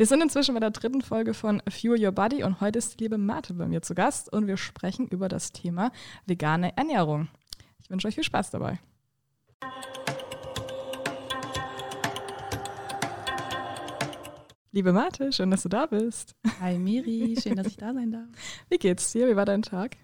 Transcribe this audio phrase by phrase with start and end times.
[0.00, 3.04] Wir sind inzwischen bei der dritten Folge von Fuel Your Body und heute ist die
[3.04, 5.92] liebe Marte bei mir zu Gast und wir sprechen über das Thema
[6.24, 7.28] vegane Ernährung.
[7.82, 8.80] Ich wünsche euch viel Spaß dabei.
[14.72, 16.34] Liebe Marte, schön, dass du da bist.
[16.60, 18.28] Hi Miri, schön, dass ich da sein darf.
[18.70, 19.28] Wie geht's dir?
[19.28, 19.98] Wie war dein Tag?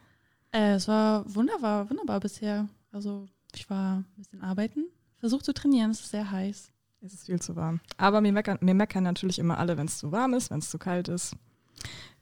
[0.53, 2.69] Äh, es war wunderbar, wunderbar bisher.
[2.93, 3.25] Also
[3.55, 4.89] ich war ein bisschen arbeiten,
[5.21, 6.71] versucht zu trainieren, es ist sehr heiß.
[7.03, 7.81] Es ist viel zu warm.
[7.99, 10.71] Aber mir meckern, mir meckern natürlich immer alle, wenn es zu warm ist, wenn es
[10.71, 11.37] zu kalt ist.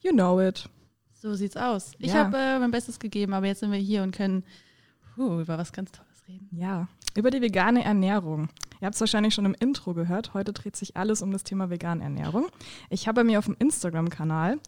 [0.01, 0.69] You know it.
[1.13, 1.93] So sieht's aus.
[1.99, 2.25] Ich Ja.
[2.25, 4.45] habe äh, mein Bestes gegeben, aber jetzt sind wir hier und können
[5.15, 6.49] puh, über was ganz Tolles reden.
[6.53, 8.49] Ja, über die vegane Ernährung.
[8.81, 10.35] Ihr habt es wahrscheinlich schon im Intro gehört.
[10.35, 12.49] Heute dreht sich alles um das Thema vegane Ernährung.
[12.91, 14.59] Ich habe mir auf dem Instagram-Kanal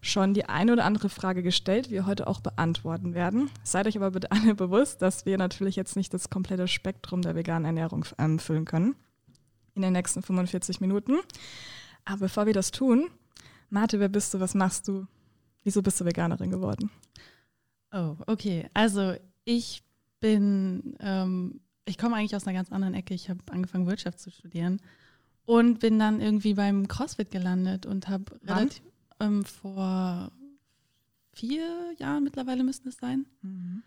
[0.00, 3.50] schon die eine oder andere Frage gestellt, die wir heute auch beantworten werden.
[3.64, 7.34] Seid euch aber bitte alle bewusst, dass wir natürlich jetzt nicht das komplette Spektrum der
[7.34, 8.94] veganen Ernährung ähm, füllen können
[9.76, 11.18] in den nächsten 45 Minuten.
[12.04, 13.08] Aber bevor wir das tun,
[13.70, 14.40] Marte, wer bist du?
[14.40, 15.06] Was machst du?
[15.62, 16.90] Wieso bist du Veganerin geworden?
[17.92, 18.68] Oh, okay.
[18.74, 19.82] Also ich
[20.20, 23.14] bin, ähm, ich komme eigentlich aus einer ganz anderen Ecke.
[23.14, 24.80] Ich habe angefangen, Wirtschaft zu studieren
[25.44, 28.82] und bin dann irgendwie beim CrossFit gelandet und habe relativ
[29.20, 30.30] ähm, vor
[31.32, 33.26] vier Jahren mittlerweile müssten es sein.
[33.42, 33.82] Krass.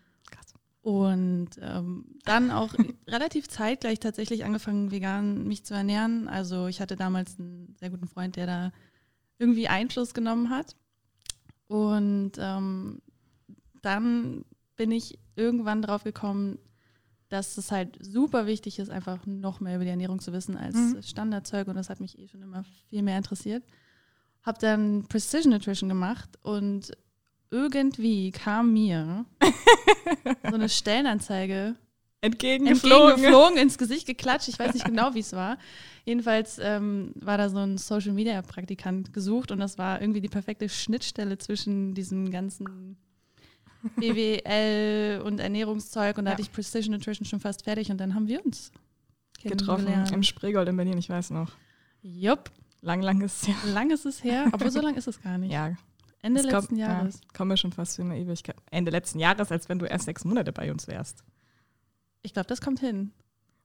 [0.82, 2.72] Und ähm, dann auch
[3.06, 6.26] relativ zeitgleich tatsächlich angefangen, vegan mich zu ernähren.
[6.28, 8.72] Also ich hatte damals einen sehr guten Freund, der da
[9.38, 10.76] irgendwie Einfluss genommen hat.
[11.66, 13.00] Und ähm,
[13.82, 14.44] dann
[14.76, 16.58] bin ich irgendwann drauf gekommen,
[17.28, 20.74] dass es halt super wichtig ist, einfach noch mehr über die Ernährung zu wissen als
[20.74, 21.02] Mhm.
[21.02, 21.68] Standardzeug.
[21.68, 23.62] Und das hat mich eh schon immer viel mehr interessiert.
[24.42, 26.90] Habe dann Precision Nutrition gemacht und
[27.50, 29.24] irgendwie kam mir
[30.48, 31.74] so eine Stellenanzeige
[32.22, 33.08] Entgegengeflogen.
[33.12, 34.48] entgegengeflogen, ins Gesicht geklatscht.
[34.48, 35.56] Ich weiß nicht genau, wie es war.
[36.04, 40.28] Jedenfalls ähm, war da so ein Social Media Praktikant gesucht und das war irgendwie die
[40.28, 42.98] perfekte Schnittstelle zwischen diesem ganzen
[43.96, 46.32] BWL und Ernährungszeug und da Ja.
[46.34, 48.70] hatte ich Precision Nutrition schon fast fertig und dann haben wir uns
[49.42, 51.50] getroffen im Spreegold in Berlin, ich weiß noch.
[52.02, 52.50] Jupp,
[52.82, 53.54] Lang, lang ist es ja.
[53.72, 55.52] lang ist es her, obwohl so lang ist es gar nicht.
[55.52, 55.74] Ja,
[56.22, 57.14] Ende es letzten kommt, Jahres.
[57.14, 58.56] Ja, kommen wir schon fast für eine Ewigkeit.
[58.70, 61.24] Ende letzten Jahres, als wenn du erst sechs Monate bei uns wärst.
[62.22, 63.12] Ich glaube, das kommt hin.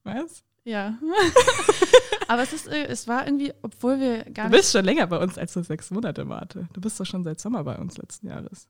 [0.03, 0.43] Was?
[0.63, 0.97] Ja.
[2.27, 5.05] Aber es ist, äh, es war irgendwie, obwohl wir gar Du nicht bist schon länger
[5.07, 6.67] bei uns als nur sechs Monate, Marte.
[6.73, 8.67] Du bist doch schon seit Sommer bei uns letzten Jahres.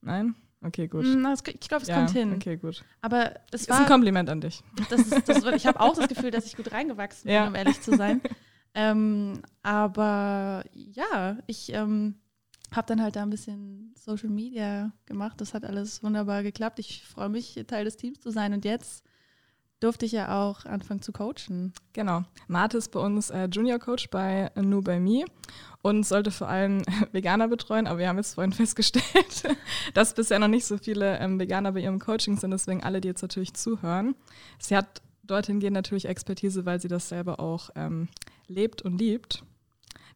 [0.00, 0.34] Nein?
[0.62, 1.04] Okay, gut.
[1.04, 2.34] Mm, na, es- Ich glaube, es ja, kommt hin.
[2.34, 2.84] Okay, gut.
[3.00, 4.62] Aber es Ist ein war, Kompliment an dich.
[4.90, 7.46] das ist, das, ich habe auch das Gefühl, dass ich gut reingewachsen bin, Ja.
[7.48, 8.20] um ehrlich zu sein.
[8.74, 12.16] ähm, aber ja, ich ähm,
[12.72, 15.40] habe dann halt da ein bisschen Social Media gemacht.
[15.40, 16.78] Das hat alles wunderbar geklappt.
[16.78, 18.52] Ich freue mich, Teil des Teams zu sein.
[18.52, 19.04] Und jetzt
[19.80, 21.72] durfte ich ja auch anfangen zu coachen.
[21.92, 22.24] Genau.
[22.48, 25.24] Marte ist bei uns äh, Junior Coach bei Nu bei Me
[25.82, 29.56] und sollte vor allem Veganer betreuen, aber wir haben jetzt vorhin festgestellt,
[29.94, 33.08] dass bisher noch nicht so viele ähm, Veganer bei ihrem Coaching sind, deswegen alle, die
[33.08, 34.14] jetzt natürlich zuhören.
[34.58, 38.08] Sie hat dorthin gehen natürlich Expertise, weil sie das selber auch ähm,
[38.48, 39.44] lebt und liebt.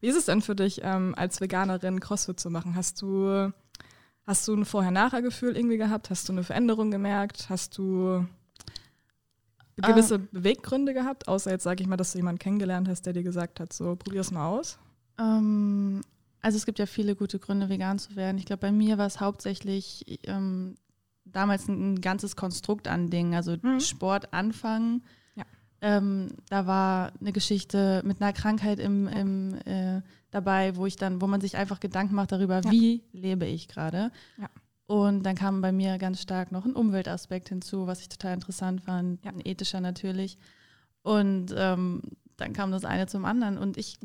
[0.03, 2.75] Wie ist es denn für dich, ähm, als Veganerin CrossFit zu machen?
[2.75, 3.53] Hast du,
[4.27, 6.09] hast du ein Vorher-Nachher-Gefühl irgendwie gehabt?
[6.09, 7.49] Hast du eine Veränderung gemerkt?
[7.49, 8.27] Hast du
[9.77, 13.23] gewisse Beweggründe gehabt, außer jetzt sage ich mal, dass du jemanden kennengelernt hast, der dir
[13.23, 14.77] gesagt hat, so probier's mal aus.
[15.17, 16.01] Ähm,
[16.41, 18.37] also es gibt ja viele gute Gründe, vegan zu werden.
[18.37, 20.75] Ich glaube, bei mir war es hauptsächlich ähm,
[21.23, 23.35] damals ein, ein ganzes Konstrukt an Dingen.
[23.35, 23.79] Also Mhm.
[23.79, 25.05] Sport anfangen.
[25.83, 30.01] Ähm, da war eine Geschichte mit einer Krankheit im, im, äh,
[30.31, 32.71] dabei, wo ich dann, wo man sich einfach Gedanken macht darüber, Ja.
[32.71, 34.11] wie lebe ich gerade.
[34.37, 34.49] Ja.
[34.87, 38.81] Und dann kam bei mir ganz stark noch ein Umweltaspekt hinzu, was ich total interessant
[38.81, 39.31] fand, Ja.
[39.31, 40.37] ein ethischer natürlich.
[41.01, 42.01] Und ähm,
[42.37, 43.57] dann kam das eine zum anderen.
[43.57, 43.99] Und ich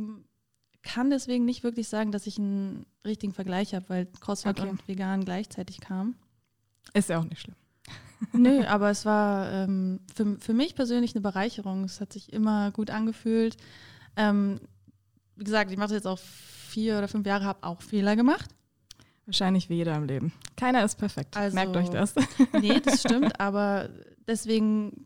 [0.83, 4.69] kann deswegen nicht wirklich sagen, dass ich einen richtigen Vergleich habe, weil CrossFit Okay.
[4.69, 6.17] und Vegan gleichzeitig kamen.
[6.93, 7.57] Ist ja auch nicht schlimm.
[8.33, 11.85] Nö, aber es war ähm, für, für mich persönlich eine Bereicherung.
[11.85, 13.57] Es hat sich immer gut angefühlt.
[14.17, 14.61] Ähm,
[15.37, 18.51] wie gesagt, ich mache das jetzt auch vier oder fünf Jahre, habe auch Fehler gemacht.
[19.27, 20.33] Wahrscheinlich wie jeder im Leben.
[20.57, 21.37] Keiner ist perfekt.
[21.37, 22.15] Also- Merkt euch das.
[22.61, 23.91] Nee, das stimmt, aber
[24.27, 25.05] deswegen,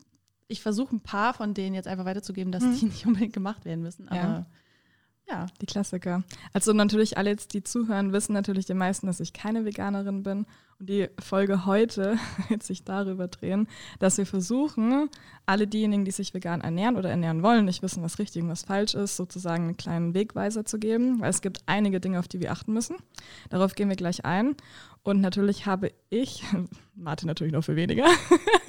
[0.49, 2.77] ich versuche ein paar von denen jetzt einfach weiterzugeben, dass Mhm.
[2.79, 4.09] die nicht unbedingt gemacht werden müssen.
[4.09, 4.47] Aber Ja.
[5.33, 6.23] Ja, Die Klassiker.
[6.53, 10.47] Also natürlich alle jetzt, die zuhören, wissen natürlich die meisten, dass ich keine Veganerin bin.
[10.79, 12.19] Und die Folge heute
[12.49, 13.67] wird sich darüber drehen,
[13.99, 15.09] dass wir versuchen,
[15.47, 18.65] alle diejenigen, die sich vegan ernähren oder ernähren wollen, nicht wissen, was richtig und was
[18.65, 22.41] falsch ist, sozusagen einen kleinen Wegweiser zu geben, weil es gibt einige Dinge, auf die
[22.41, 22.97] wir achten müssen.
[23.49, 24.55] Darauf gehen wir gleich ein.
[25.03, 26.45] Und natürlich habe ich,
[26.95, 28.07] Martin natürlich noch viel weniger,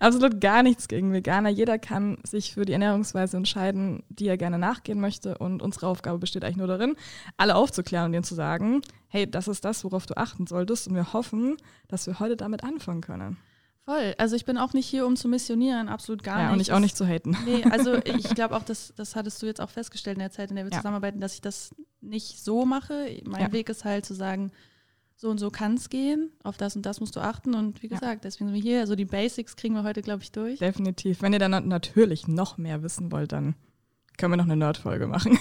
[0.00, 1.48] absolut gar nichts gegen Veganer.
[1.48, 5.38] Jeder kann sich für die Ernährungsweise entscheiden, die er gerne nachgehen möchte.
[5.38, 6.96] Und unsere Aufgabe besteht eigentlich nur darin,
[7.36, 10.88] alle aufzuklären und ihnen zu sagen, hey, das ist das, worauf du achten solltest.
[10.88, 11.56] Und wir hoffen,
[11.88, 13.36] dass wir heute damit anfangen können.
[13.84, 14.14] Voll.
[14.18, 16.52] Also ich bin auch nicht hier, um zu missionieren, absolut gar ja, nicht.
[16.52, 17.36] und ich auch nicht zu haten.
[17.44, 20.50] Nee, also ich glaube auch, das, das hattest du jetzt auch festgestellt in der Zeit,
[20.50, 20.78] in der wir ja.
[20.78, 23.20] zusammenarbeiten, dass ich das nicht so mache.
[23.24, 23.52] Mein ja.
[23.52, 24.52] Weg ist halt zu sagen,
[25.20, 27.54] so und so kann es gehen, auf das und das musst du achten.
[27.54, 28.20] Und wie gesagt, ja.
[28.22, 28.80] deswegen sind wir hier.
[28.80, 30.58] Also die Basics kriegen wir heute, glaube ich, durch.
[30.58, 31.20] Definitiv.
[31.20, 33.54] Wenn ihr dann natürlich noch mehr wissen wollt, dann
[34.16, 35.38] können wir noch eine Nerd-Folge machen.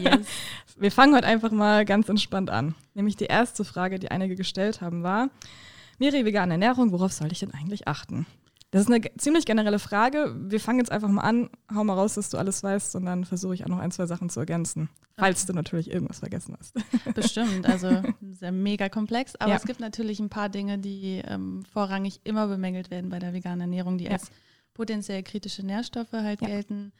[0.00, 0.26] Yes.
[0.78, 2.76] wir fangen heute einfach mal ganz entspannt an.
[2.94, 5.28] Nämlich die erste Frage, die einige gestellt haben, war:
[5.98, 8.26] Miri, vegane Ernährung, worauf soll ich denn eigentlich achten?
[8.72, 10.34] Das ist eine ziemlich generelle Frage.
[10.36, 11.50] Wir fangen jetzt einfach mal an.
[11.72, 14.06] Hau mal raus, dass du alles weißt und dann versuche ich auch noch ein, zwei
[14.06, 14.88] Sachen zu ergänzen.
[15.16, 15.52] Falls okay.
[15.52, 16.74] du natürlich irgendwas vergessen hast.
[17.14, 18.02] Bestimmt, also
[18.32, 19.36] sehr mega komplex.
[19.36, 19.56] Aber ja.
[19.56, 23.60] es gibt natürlich ein paar Dinge, die ähm, vorrangig immer bemängelt werden bei der veganen
[23.60, 24.12] Ernährung, die ja.
[24.12, 24.30] als
[24.74, 26.48] potenziell kritische Nährstoffe halt ja.
[26.48, 26.92] gelten.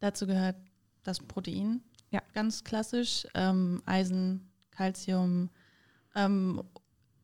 [0.00, 0.56] Dazu gehört
[1.04, 2.20] das Protein, ja.
[2.32, 5.50] ganz klassisch, ähm, Eisen, Calcium
[6.14, 6.62] ähm,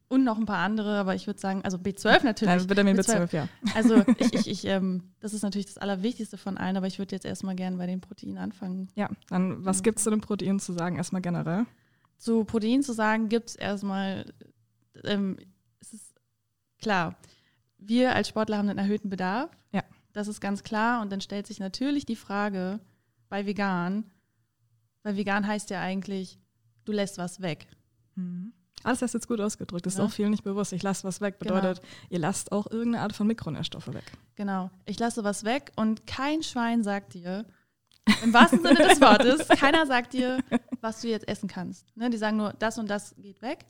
[0.08, 2.54] und noch ein paar andere, aber ich würde sagen, also B12 natürlich.
[2.54, 3.48] Nein, Vitamin B12, B12 ja.
[3.74, 7.14] Also ich, ich, ich ähm, das ist natürlich das Allerwichtigste von allen, aber ich würde
[7.14, 8.88] jetzt erstmal gerne bei den Proteinen anfangen.
[8.94, 9.82] Ja, dann was mhm.
[9.82, 11.66] gibt es zu den Proteinen zu sagen, erstmal generell?
[12.18, 14.32] Zu Proteinen zu sagen, gibt es erstmal,
[15.04, 15.38] ähm,
[15.80, 16.14] es ist
[16.80, 17.16] klar,
[17.78, 19.50] wir als Sportler haben einen erhöhten Bedarf.
[19.72, 19.82] Ja.
[20.12, 21.02] Das ist ganz klar.
[21.02, 22.80] Und dann stellt sich natürlich die Frage
[23.28, 24.04] bei vegan,
[25.02, 26.38] weil vegan heißt ja eigentlich,
[26.84, 27.66] du lässt was weg.
[28.14, 28.52] Mhm.
[28.86, 29.84] Alles hast du jetzt gut ausgedrückt.
[29.84, 30.04] Das ja.
[30.04, 30.72] ist auch viel nicht bewusst.
[30.72, 31.38] Ich lasse was weg.
[31.38, 31.92] Bedeutet, genau.
[32.08, 34.04] ihr lasst auch irgendeine Art von Mikronährstoffe weg.
[34.36, 34.70] Genau.
[34.84, 37.44] Ich lasse was weg und kein Schwein sagt dir,
[38.22, 40.38] im wahrsten Sinne des Wortes, keiner sagt dir,
[40.80, 41.84] was du jetzt essen kannst.
[41.96, 42.10] Ne?
[42.10, 43.66] Die sagen nur, das und das geht weg,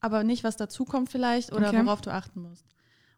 [0.00, 1.84] aber nicht, was dazukommt vielleicht oder okay.
[1.84, 2.64] worauf du achten musst.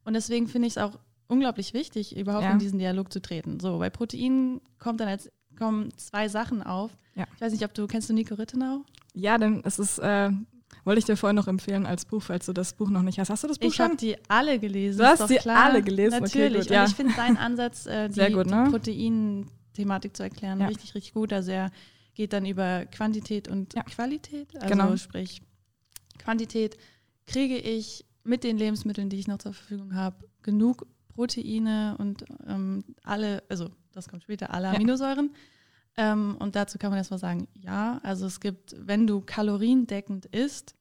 [0.05, 2.53] Und deswegen finde ich es auch unglaublich wichtig, überhaupt ja.
[2.53, 3.61] in diesen Dialog zu treten.
[3.61, 6.97] So, bei Proteinen kommt dann als kommen zwei Sachen auf.
[7.15, 7.27] Ja.
[7.35, 8.85] Ich weiß nicht, ob du kennst du Nico Rittenau?
[9.13, 10.31] Ja, denn es ist äh,
[10.85, 13.31] wollte ich dir vorhin noch empfehlen als Buch, falls du das Buch noch nicht hast.
[13.31, 13.87] Hast du das Buch ich schon?
[13.87, 14.99] Ich habe die alle gelesen.
[14.99, 15.65] Du hast die klar.
[15.65, 16.21] alle gelesen?
[16.21, 16.47] Natürlich.
[16.47, 16.83] Okay, gut, ja.
[16.83, 18.65] Und ich finde deinen Ansatz, äh, die, gut, ne?
[18.65, 20.67] die Protein-Thematik zu erklären, ja.
[20.67, 21.33] richtig, richtig gut.
[21.33, 21.71] Also er
[22.15, 23.83] geht dann über Quantität und ja.
[23.83, 24.49] Qualität.
[24.55, 24.97] Also genau.
[24.97, 25.43] sprich,
[26.19, 26.77] Quantität
[27.27, 32.85] kriege ich mit den Lebensmitteln, die ich noch zur Verfügung habe, genug Proteine und ähm,
[33.03, 35.31] alle, also das kommt später, alle Aminosäuren.
[35.97, 40.75] Ähm, und dazu kann man erstmal sagen, ja, also es gibt, wenn du kaloriendeckend isst,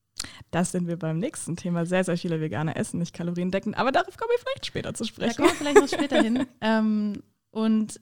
[0.51, 1.85] das sind wir beim nächsten Thema.
[1.85, 5.29] Sehr, sehr viele Veganer essen nicht kaloriendeckend, aber darauf kommen wir vielleicht später zu sprechen.
[5.29, 6.45] Da kommen wir vielleicht noch später hin.
[6.61, 7.99] Ähm, und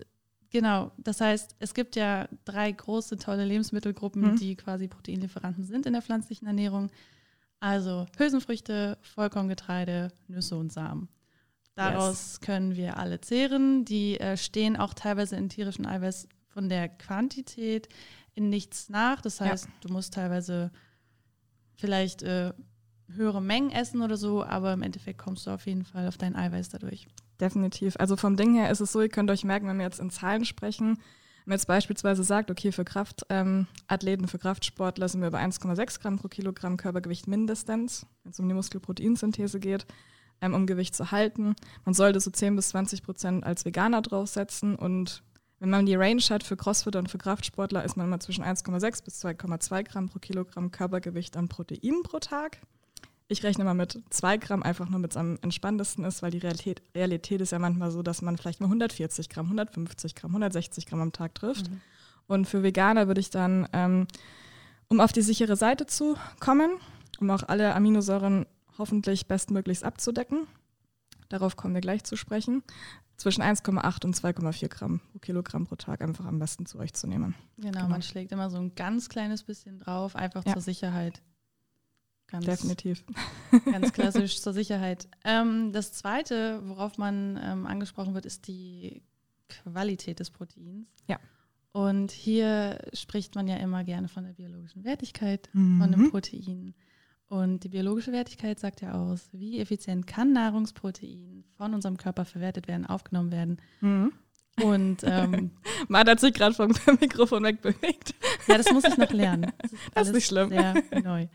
[0.49, 4.35] genau, das heißt, es gibt ja drei große, tolle Lebensmittelgruppen, mhm.
[4.35, 6.89] die quasi Proteinlieferanten sind in der pflanzlichen Ernährung.
[7.59, 11.07] Also Hülsenfrüchte, Vollkorngetreide, Nüsse und Samen.
[11.75, 12.39] Daraus yes.
[12.41, 13.85] können wir alle zehren.
[13.85, 16.27] Die äh, stehen auch teilweise in tierischen Eiweiß
[16.57, 17.87] von der Quantität
[18.33, 19.21] in nichts nach.
[19.21, 19.71] Das heißt, ja.
[19.81, 20.71] du musst teilweise
[21.75, 22.51] vielleicht äh,
[23.13, 26.35] höhere Mengen essen oder so, aber im Endeffekt kommst du auf jeden Fall auf dein
[26.35, 27.07] Eiweiß dadurch.
[27.39, 27.95] Definitiv.
[27.99, 30.09] Also vom Ding her ist es so, ihr könnt euch merken, wenn wir jetzt in
[30.09, 35.29] Zahlen sprechen, wenn man jetzt beispielsweise sagt, okay, für Kraftathleten, ähm, für Kraftsportler sind wir
[35.29, 39.85] bei 1,6 Gramm pro Kilogramm Körpergewicht mindestens, wenn es um die Muskelproteinsynthese geht,
[40.41, 41.55] ähm, um Gewicht zu halten.
[41.85, 45.21] Man sollte so 10 bis 20 Prozent als Veganer draufsetzen und
[45.59, 49.03] wenn man die Range hat für Crossfitter und für Kraftsportler, ist man immer zwischen 1,6
[49.03, 52.59] bis 2,2 Gramm pro Kilogramm Körpergewicht an Protein pro Tag.
[53.27, 56.37] Ich rechne mal mit 2 Gramm, einfach nur, damit es am entspanntesten ist, weil die
[56.37, 60.85] Realität, Realität ist ja manchmal so, dass man vielleicht mal 140 Gramm, 150 Gramm, 160
[60.85, 61.69] Gramm am Tag trifft.
[61.69, 61.81] Mhm.
[62.27, 64.07] Und für Veganer würde ich dann, ähm,
[64.87, 66.71] um auf die sichere Seite zu kommen,
[67.19, 68.45] um auch alle Aminosäuren
[68.77, 70.47] hoffentlich bestmöglichst abzudecken,
[71.29, 72.63] darauf kommen wir gleich zu sprechen,
[73.17, 77.07] zwischen 1,8 und 2,4 Gramm pro Kilogramm pro Tag einfach am besten zu euch zu
[77.07, 77.35] nehmen.
[77.57, 77.89] Genau, genau.
[77.89, 80.53] man schlägt immer so ein ganz kleines bisschen drauf, einfach ja.
[80.53, 81.21] zur Sicherheit.
[82.27, 83.05] Ganz, Definitiv.
[83.65, 85.07] Ganz klassisch zur Sicherheit.
[85.23, 89.01] Ähm, das Zweite, worauf man ähm, angesprochen wird, ist die
[89.47, 90.89] Qualität des Proteins.
[91.07, 91.19] Ja.
[91.71, 95.79] Und hier spricht man ja immer gerne von der biologischen Wertigkeit mhm.
[95.79, 96.73] von dem Protein.
[97.29, 102.67] Und die biologische Wertigkeit sagt ja aus, wie effizient kann Nahrungsprotein von unserem Körper verwertet
[102.67, 103.61] werden, aufgenommen werden.
[103.81, 104.13] Mhm.
[104.63, 105.51] Und ähm,
[105.87, 108.15] Man hat sich gerade vom Mikrofon wegbewegt.
[108.47, 109.51] Ja, das muss ich noch lernen.
[109.61, 110.49] Das ist, das ist nicht schlimm.
[110.49, 111.27] Sehr neu.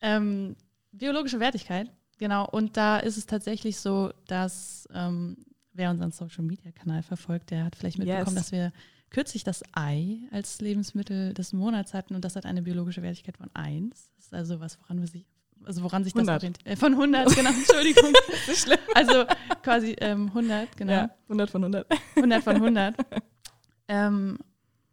[0.00, 0.56] Ähm,
[0.92, 2.48] biologische Wertigkeit, genau.
[2.48, 5.36] Und da ist es tatsächlich so, dass ähm,
[5.72, 8.34] wer unseren Social Media Kanal verfolgt, der hat vielleicht mitbekommen, yes.
[8.34, 8.72] dass wir
[9.14, 13.48] kürzlich das Ei als Lebensmittel des Monats hatten und das hat eine biologische Wertigkeit von
[13.54, 14.10] 1.
[14.16, 15.24] Das ist also was, woran, wir sich,
[15.62, 16.34] also woran sich 100.
[16.34, 16.66] das orientiert.
[16.66, 18.12] Äh, von 100, genau, Entschuldigung.
[18.96, 19.24] Also
[19.62, 20.92] quasi ähm, 100, genau.
[20.92, 21.86] Ja, 100 von 100.
[22.16, 22.96] 100 von 100.
[23.88, 24.38] ähm,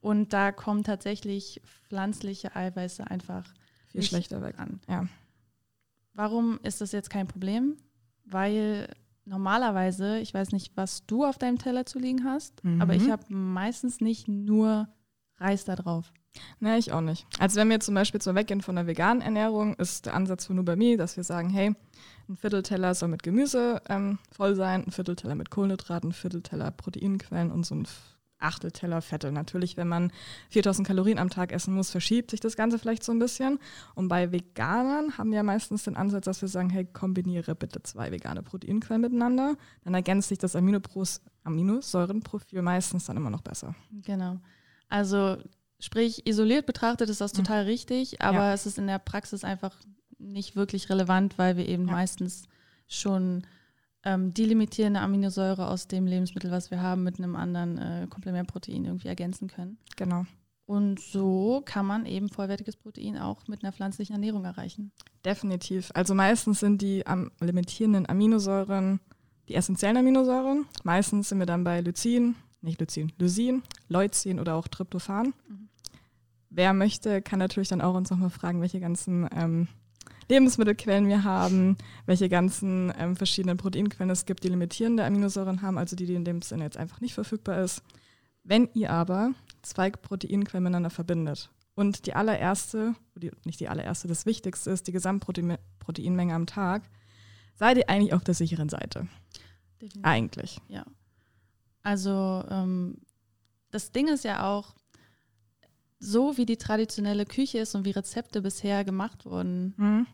[0.02, 3.52] und da kommen tatsächlich pflanzliche Eiweiße einfach
[3.88, 4.60] Viel schlechter weg.
[4.60, 4.82] an.
[4.88, 5.08] Ja.
[6.14, 7.78] Warum ist das jetzt kein Problem?
[8.26, 8.88] Weil
[9.26, 12.82] normalerweise, ich weiß nicht, was du auf deinem Teller zu liegen hast, Mhm.
[12.82, 14.88] aber ich habe meistens nicht nur
[15.38, 16.12] Reis da drauf.
[16.60, 17.26] Nee, ich auch nicht.
[17.40, 20.56] Also wenn wir zum Beispiel so weggehen von der veganen Ernährung, ist der Ansatz von
[20.56, 21.76] Nubami, dass wir sagen, hey,
[22.30, 27.52] ein Viertelteller soll mit Gemüse ähm, voll sein, ein Viertelteller mit Kohlenhydraten, ein Viertelteller Proteinquellen
[27.52, 27.88] und so ein
[28.42, 29.32] Achtelteller Fette.
[29.32, 30.12] Natürlich, wenn man
[30.50, 33.60] 4000 Kalorien am Tag essen muss, verschiebt sich das Ganze vielleicht so ein bisschen.
[33.96, 38.12] Und bei Veganern haben wir meistens den Ansatz, dass wir sagen, hey, kombiniere bitte zwei
[38.12, 39.56] vegane Proteinquellen miteinander.
[39.84, 43.76] Dann ergänzt sich das Aminopros Aminosäurenprofil meistens dann immer noch besser.
[43.92, 44.38] Genau.
[44.90, 45.38] Also
[45.80, 47.38] sprich, isoliert betrachtet ist das Mhm.
[47.38, 48.54] total richtig, aber Ja.
[48.54, 49.76] es ist in der Praxis einfach
[50.20, 51.94] nicht wirklich relevant, weil wir eben Ja.
[51.94, 52.44] meistens
[52.88, 53.44] schon
[54.04, 58.86] ähm, die limitierende Aminosäure aus dem Lebensmittel, was wir haben, mit einem anderen äh, Komplementprotein
[58.86, 59.78] irgendwie ergänzen können.
[59.96, 60.26] Genau.
[60.66, 64.92] Und so kann man eben vollwertiges Protein auch mit einer pflanzlichen Ernährung erreichen.
[65.26, 65.92] Definitiv.
[65.94, 69.02] Also meistens sind die am limitierenden Aminosäuren
[69.52, 70.66] die essentiellen Aminosäuren.
[70.84, 75.34] Meistens sind wir dann bei Lycin, nicht Lycin, Lysin, Leucin oder auch Tryptophan.
[75.48, 75.70] Mhm.
[76.50, 79.68] Wer möchte, kann natürlich dann auch uns nochmal fragen, welche ganzen ähm,
[80.32, 85.98] Lebensmittelquellen wir haben, welche ganzen ähm, verschiedenen Proteinquellen es gibt, die limitierende Aminosäuren haben, also
[85.98, 87.84] die, die in dem Sinne jetzt einfach nicht verfügbar ist.
[88.44, 94.26] Wenn ihr aber zwei Proteinquellen miteinander verbindet und die allererste, die, nicht die allererste, das
[94.26, 96.84] Wichtigste ist die Gesamtproteinmenge am Tag,
[97.56, 99.08] seid ihr eigentlich auf der sicheren Seite.
[99.82, 100.02] Definitiv.
[100.04, 100.62] Eigentlich.
[100.70, 100.86] Ja.
[101.84, 103.02] Also ähm,
[103.72, 104.76] das Ding ist ja auch,
[106.00, 110.08] so wie die traditionelle Küche ist und wie Rezepte bisher gemacht wurden, Mhm.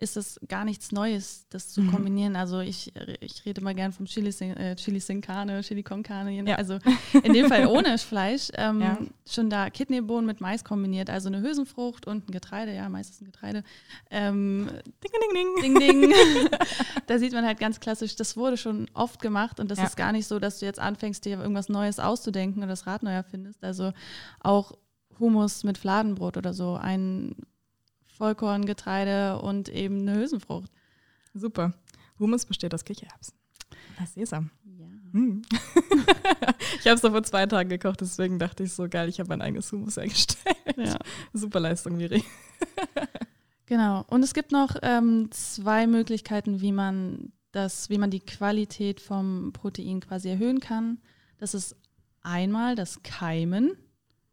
[0.00, 1.90] Ist es gar nichts Neues, das zu Mhm.
[1.90, 2.36] kombinieren.
[2.36, 6.30] Also ich, ich rede mal gern vom Chili, äh, Chili Sin Carne, Chili con Carne,
[6.32, 6.54] Ja.
[6.54, 6.78] also
[7.24, 8.48] in dem Fall ohne Fleisch.
[8.54, 8.98] Ähm, Ja.
[9.28, 13.24] Schon da Kidneybohnen mit Mais kombiniert, also eine Hülsenfrucht und ein Getreide, ja, meistens ein
[13.24, 13.64] Getreide.
[14.10, 14.70] Ähm,
[15.02, 15.80] Ding, ding, ding.
[15.80, 16.48] Ding, ding.
[17.08, 19.84] da sieht man halt ganz klassisch, das wurde schon oft gemacht und das Ja.
[19.86, 23.02] ist gar nicht so, dass du jetzt anfängst, dir irgendwas Neues auszudenken oder das Rad
[23.02, 23.64] neu erfindest.
[23.64, 23.92] Also
[24.40, 24.72] auch
[25.18, 27.34] Hummus mit Fladenbrot oder so, ein
[28.18, 30.70] Vollkorngetreide und eben eine Hülsenfrucht.
[31.34, 31.72] Super.
[32.18, 33.34] Hummus besteht aus Kichererbsen.
[33.98, 34.50] Das Sesam.
[34.64, 34.86] Ja.
[35.12, 35.42] Hm.
[36.80, 39.42] ich habe es vor zwei Tagen gekocht, deswegen dachte ich so geil, ich habe mein
[39.42, 40.56] eigenes Hummus hergestellt.
[40.76, 40.98] ja.
[41.32, 42.22] Super Leistung, Miri.
[43.66, 44.04] Genau.
[44.08, 49.52] Und es gibt noch ähm, zwei Möglichkeiten, wie man das, wie man die Qualität vom
[49.52, 50.98] Protein quasi erhöhen kann.
[51.36, 51.76] Das ist
[52.22, 53.76] einmal das Keimen.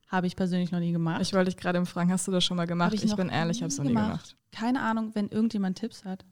[0.07, 1.21] Habe ich persönlich noch nie gemacht.
[1.21, 2.87] Ich wollte dich gerade fragen, hast du das schon mal gemacht?
[2.91, 4.07] Hab ich Ich, bin ehrlich, ich habe es noch nie gemacht.
[4.09, 4.37] gemacht.
[4.51, 6.25] Keine Ahnung, wenn irgendjemand Tipps hat.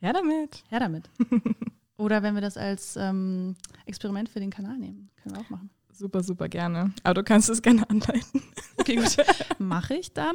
[0.00, 0.62] Ja, damit.
[0.68, 1.10] Her damit.
[1.96, 5.10] Oder wenn wir das als ähm, Experiment für den Kanal nehmen.
[5.22, 5.70] Können wir auch machen.
[5.92, 6.94] Super, super gerne.
[7.02, 8.42] Aber du kannst es gerne anleiten.
[8.78, 9.14] Okay, gut.
[9.58, 10.34] Mache ich dann.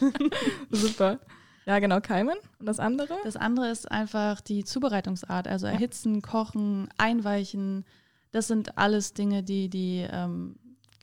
[0.70, 1.18] super.
[1.66, 2.36] Ja, genau, Keimen.
[2.58, 3.14] Und das andere?
[3.24, 5.46] Das andere ist einfach die Zubereitungsart.
[5.46, 7.84] Also erhitzen, kochen, einweichen.
[8.30, 10.56] Das sind alles Dinge, die die ähm,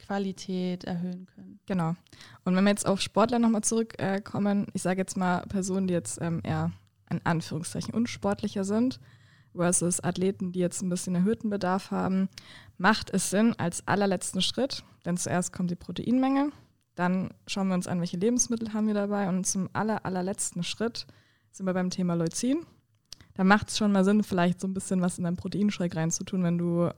[0.09, 1.59] Qualität erhöhen können.
[1.67, 1.95] Genau.
[2.43, 6.19] Und wenn wir jetzt auf Sportler nochmal zurückkommen, ich sage jetzt mal Personen, die jetzt
[6.19, 6.71] ähm, eher
[7.11, 8.99] in Anführungszeichen unsportlicher sind,
[9.55, 12.27] versus Athleten, die jetzt ein bisschen erhöhten Bedarf haben,
[12.79, 16.51] macht es Sinn als allerletzten Schritt, denn zuerst kommt die Proteinmenge,
[16.95, 21.05] dann schauen wir uns an, welche Lebensmittel haben wir dabei und zum aller, allerletzten Schritt
[21.51, 22.65] sind wir beim Thema Leucin.
[23.35, 26.43] Da macht es schon mal Sinn, vielleicht so ein bisschen was in deinen Proteinschreck reinzutun,
[26.43, 26.89] wenn du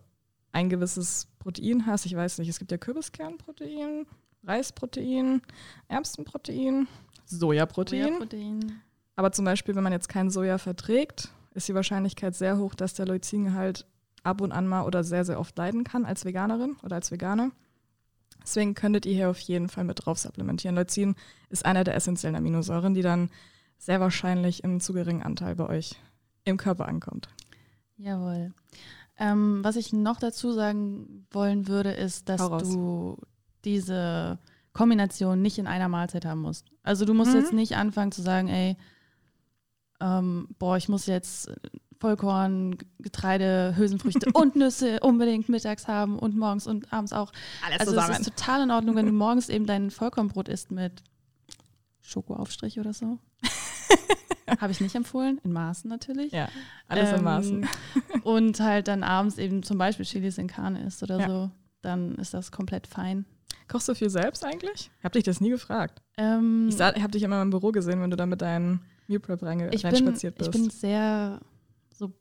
[0.52, 2.06] ein gewisses Protein hast.
[2.06, 4.06] Ich weiß nicht, es gibt ja Kürbiskernprotein,
[4.44, 5.42] Reisprotein,
[5.88, 6.88] Erbsenprotein,
[7.26, 8.04] Sojaprotein.
[8.04, 8.82] Sojaprotein.
[9.16, 12.94] Aber zum Beispiel, wenn man jetzt kein Soja verträgt, ist die Wahrscheinlichkeit sehr hoch, dass
[12.94, 13.86] der Leucingehalt
[14.24, 17.52] ab und an mal oder sehr, sehr oft leiden kann als Veganerin oder als Veganer.
[18.42, 20.76] Deswegen könntet ihr hier auf jeden Fall mit drauf supplementieren.
[20.76, 21.16] Leucin
[21.50, 23.30] ist einer der essentiellen Aminosäuren, die dann
[23.78, 25.96] sehr wahrscheinlich im zu geringen Anteil bei euch
[26.44, 27.30] im Körper ankommt.
[27.98, 28.54] Jawohl.
[29.22, 33.18] Ähm, was ich noch dazu sagen wollen würde, ist, dass du
[33.64, 34.40] diese
[34.74, 36.66] Kombination nicht in einer Mahlzeit haben musst.
[36.82, 37.38] Also du musst Mhm.
[37.40, 38.78] jetzt nicht anfangen zu sagen, ey,
[40.00, 41.52] ähm, boah, ich muss jetzt
[42.00, 47.32] Vollkorn, Getreide, Hülsenfrüchte und Nüsse unbedingt mittags haben und morgens und abends auch.
[47.64, 51.04] Alles Also es ist total in Ordnung, wenn du morgens eben dein Vollkornbrot isst mit
[52.02, 53.20] Schokoaufstrich oder so.
[54.60, 56.32] Habe ich nicht empfohlen, in Maßen natürlich.
[56.32, 56.50] ja,
[56.88, 57.68] alles in Ähm, Maßen.
[58.24, 61.28] Und halt dann abends eben zum Beispiel Chilis in Carne isst oder Ja.
[61.28, 63.26] so, dann ist das komplett fein.
[63.68, 64.92] Kochst du viel selbst eigentlich?
[65.00, 66.02] Ich habe dich das nie gefragt.
[66.18, 69.42] Ähm, Ich, habe dich immer im Büro gesehen, wenn du da mit deinen Meal Prep
[69.44, 70.50] reinspaziert bist.
[70.54, 71.40] Ich bin sehr
[71.94, 72.12] so,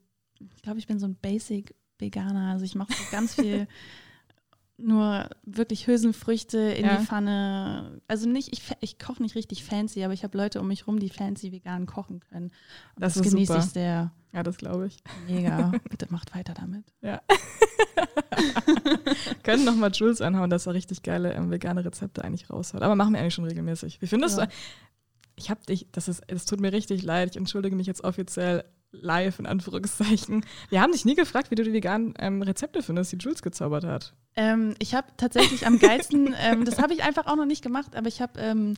[0.55, 2.51] ich glaube, ich bin so ein Basic Veganer.
[2.51, 3.67] Also ich mache so ganz viel
[4.83, 6.97] nur wirklich Hülsenfrüchte in Ja.
[6.97, 8.01] die Pfanne.
[8.07, 10.99] Also nicht, ich, ich koche nicht richtig fancy, aber ich habe Leute um mich rum,
[10.99, 12.45] die fancy vegan kochen können.
[12.95, 14.11] Und Das das, ist genieße ich sehr.
[14.33, 14.97] ja, das glaube ich.
[15.27, 15.71] Mega.
[15.89, 16.85] Bitte macht weiter damit.
[19.43, 22.81] Können noch mal Jules anhauen, dass er richtig geile ähm, vegane Rezepte eigentlich raushaut.
[22.81, 24.01] Aber machen wir eigentlich schon regelmäßig.
[24.01, 24.45] Wie findest Ja.
[24.45, 24.51] du?
[25.37, 27.31] Ich habe dich, das ist, es tut mir richtig leid.
[27.31, 30.45] Ich entschuldige mich jetzt offiziell live in Anführungszeichen.
[30.69, 33.83] Wir haben dich nie gefragt, wie du die veganen ähm, Rezepte findest, die Jules gezaubert
[33.83, 34.13] hat.
[34.35, 37.95] Ähm, ich habe tatsächlich am geilsten, ähm, das habe ich einfach auch noch nicht gemacht,
[37.95, 38.75] aber ich habe, ähm,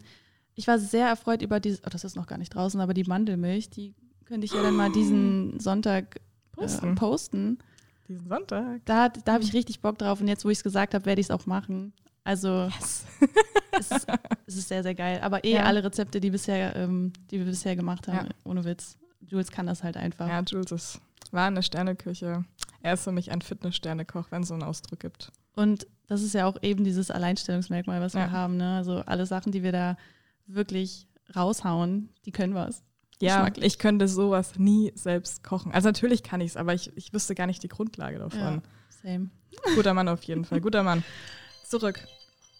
[0.55, 3.03] ich war sehr erfreut über dieses, oh, das ist noch gar nicht draußen, aber die
[3.03, 3.93] Mandelmilch, die
[4.25, 6.19] könnte ich ja dann mal diesen Sonntag
[6.53, 6.91] Posten.
[6.91, 7.59] Äh, posten.
[8.07, 8.81] Diesen Sonntag.
[8.85, 11.21] Da, da habe ich richtig Bock drauf und jetzt, wo ich es gesagt habe, werde
[11.21, 11.93] ich es auch machen.
[12.23, 13.05] Also Yes.
[13.79, 14.07] es ist,
[14.45, 15.19] es ist sehr, sehr geil.
[15.23, 15.63] Aber eh Ja.
[15.63, 18.33] alle Rezepte, die, bisher, ähm, die wir bisher gemacht haben, Ja.
[18.43, 18.97] ohne Witz.
[19.33, 20.27] Jules kann das halt einfach.
[20.27, 22.45] Ja, Jules ist, war eine Sterneküche.
[22.83, 25.31] Er ist für mich ein Fitness-Sternekoch, wenn es so einen Ausdruck gibt.
[25.55, 28.19] Und das ist ja auch eben dieses Alleinstellungsmerkmal, was Ja.
[28.19, 28.57] wir haben.
[28.57, 28.77] Ne?
[28.77, 29.97] Also alle Sachen, die wir da
[30.45, 32.83] wirklich raushauen, die können was.
[33.19, 35.71] Ja, ich könnte sowas nie selbst kochen.
[35.71, 38.39] Also natürlich kann ich es, aber ich, ich wüsste gar nicht die Grundlage davon.
[38.39, 38.61] Ja,
[39.01, 39.29] same.
[39.75, 41.03] Guter Mann auf jeden Fall, guter Mann.
[41.67, 42.05] Zurück.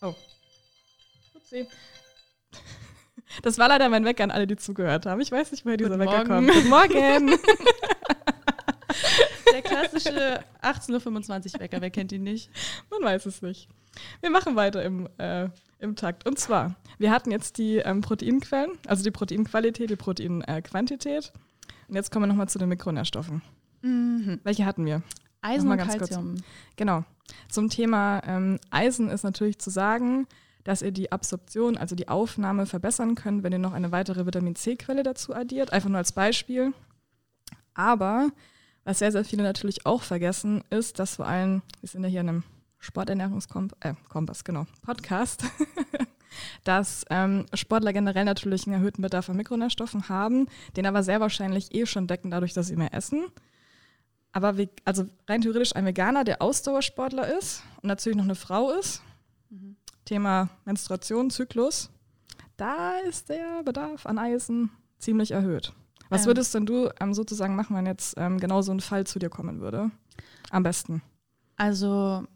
[0.01, 0.15] Oh.
[1.36, 1.68] Upsi.
[3.41, 5.19] Das war leider mein Wecker an alle, die zugehört haben.
[5.21, 6.47] Ich weiß nicht, woher dieser Guten Wecker Morgen.
[6.47, 6.51] kommt.
[6.51, 7.37] Guten Morgen.
[9.51, 12.49] Der klassische 18.25 Uhr Wecker, wer kennt ihn nicht?
[12.91, 13.67] Man weiß es nicht.
[14.21, 15.49] Wir machen weiter im, äh,
[15.79, 16.27] im Takt.
[16.27, 21.31] Und zwar, wir hatten jetzt die ähm, Proteinquellen, also die Proteinqualität, die Proteinquantität.
[21.87, 23.41] Und jetzt kommen wir nochmal zu den Mikronährstoffen.
[23.81, 24.39] Mhm.
[24.43, 25.03] Welche hatten wir?
[25.41, 26.17] Eisen und ganz kurz.
[26.75, 27.03] Genau.
[27.49, 30.27] Zum Thema ähm, Eisen ist natürlich zu sagen,
[30.63, 34.55] dass ihr die Absorption, also die Aufnahme verbessern könnt, wenn ihr noch eine weitere Vitamin
[34.55, 35.74] C-Quelle dazu addiert.
[35.74, 36.74] Einfach nur als Beispiel.
[37.74, 38.29] Aber
[38.84, 42.22] was sehr, sehr viele natürlich auch vergessen, ist, dass vor allem, wir sind ja hier
[42.22, 42.43] in einem
[42.79, 45.46] Sporternährungskompass, äh, Kompass, genau, Podcast,
[46.65, 51.74] dass ähm, Sportler generell natürlich einen erhöhten Bedarf an Mikronährstoffen haben, den aber sehr wahrscheinlich
[51.74, 53.25] eh schon decken, dadurch, dass sie mehr essen.
[54.33, 58.72] Aber wie, also rein theoretisch ein Veganer, der Ausdauersportler ist und natürlich noch eine Frau
[58.72, 59.01] ist.
[60.13, 61.89] Thema Menstruation, Zyklus,
[62.55, 65.73] da ist der Bedarf an Eisen ziemlich erhöht.
[66.09, 69.17] Was würdest denn du ähm, sozusagen machen, wenn jetzt ähm, genau so ein Fall zu
[69.17, 69.89] dir kommen würde?
[70.51, 71.01] Am besten.
[71.55, 72.27] Also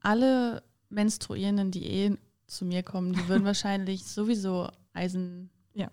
[0.00, 5.90] alle Menstruierenden, die eh zu mir kommen, die würden wahrscheinlich sowieso Eisen Ja.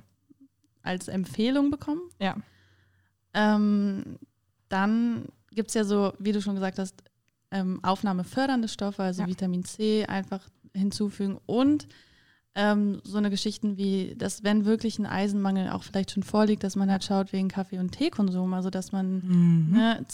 [0.84, 2.04] als Empfehlung bekommen.
[2.22, 2.38] Ja.
[3.34, 4.20] Ähm,
[4.70, 7.04] dann gibt es ja so, wie du schon gesagt hast,
[7.52, 9.28] ähm, aufnahmefördernde Stoffe, also Ja.
[9.28, 11.88] Vitamin C einfach hinzufügen und
[12.56, 16.76] ähm, so eine Geschichten wie, dass wenn wirklich ein Eisenmangel auch vielleicht schon vorliegt, dass
[16.76, 19.72] man halt schaut wegen Kaffee- und Teekonsum, also dass man Mhm.
[19.72, 20.06] Ne,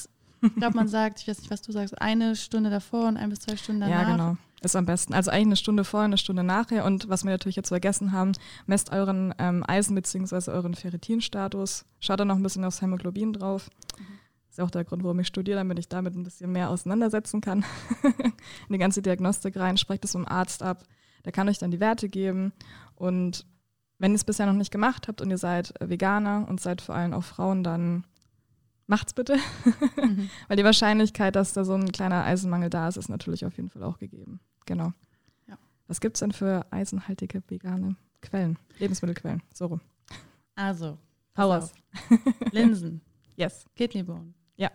[0.41, 3.29] ich glaube, man sagt, ich weiß nicht, was du sagst, eine Stunde davor und ein
[3.29, 4.03] bis zwei Stunden danach.
[4.07, 4.37] Ja, genau.
[4.61, 5.13] Ist am besten.
[5.13, 6.85] Also eigentlich eine Stunde vorher, eine Stunde nachher.
[6.85, 8.31] Und was wir natürlich jetzt vergessen haben,
[8.65, 10.49] messt euren ähm, Eisen- bzw.
[10.51, 11.83] euren Ferritinstatus.
[11.99, 13.69] Schaut da noch ein bisschen aufs Hämoglobin drauf.
[14.49, 17.39] Ist ja auch der Grund, warum ich studiere, damit ich damit ein bisschen mehr auseinandersetzen
[17.39, 17.63] kann.
[18.03, 20.83] In die ganze Diagnostik rein, sprecht es mit dem Arzt ab.
[21.25, 22.53] Der kann euch dann die Werte geben.
[22.95, 23.45] Und
[23.99, 26.81] wenn ihr es bisher noch nicht gemacht habt und ihr seid äh, Veganer und seid
[26.81, 28.05] vor allem auch Frauen, dann
[28.87, 29.37] macht's bitte.
[30.01, 30.29] Mhm.
[30.47, 33.69] Weil die Wahrscheinlichkeit, dass da so ein kleiner Eisenmangel da ist, ist natürlich auf jeden
[33.69, 34.39] Fall auch gegeben.
[34.65, 34.93] Genau.
[35.47, 35.57] Ja.
[35.87, 38.57] Was gibt es denn für eisenhaltige vegane Quellen?
[38.79, 39.43] Lebensmittelquellen.
[39.53, 39.81] So rum.
[40.55, 40.97] Also,
[41.35, 41.71] auf.
[42.51, 43.01] Linsen,
[43.35, 43.65] Yes.
[43.75, 44.33] Kidneybohnen.
[44.59, 44.69] Ja.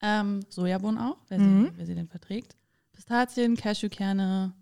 [0.00, 1.66] Ähm, Sojabohnen auch, wer, Mhm.
[1.66, 2.56] sie, wer sie denn verträgt.
[2.92, 4.52] Pistazien, Cashewkerne,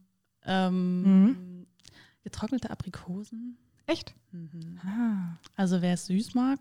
[0.44, 1.66] ähm, Mhm.
[2.22, 3.58] getrocknete Aprikosen.
[3.86, 4.14] Echt?
[4.32, 4.78] Mhm.
[4.84, 5.38] Ah.
[5.56, 6.60] Also wer es süß mag,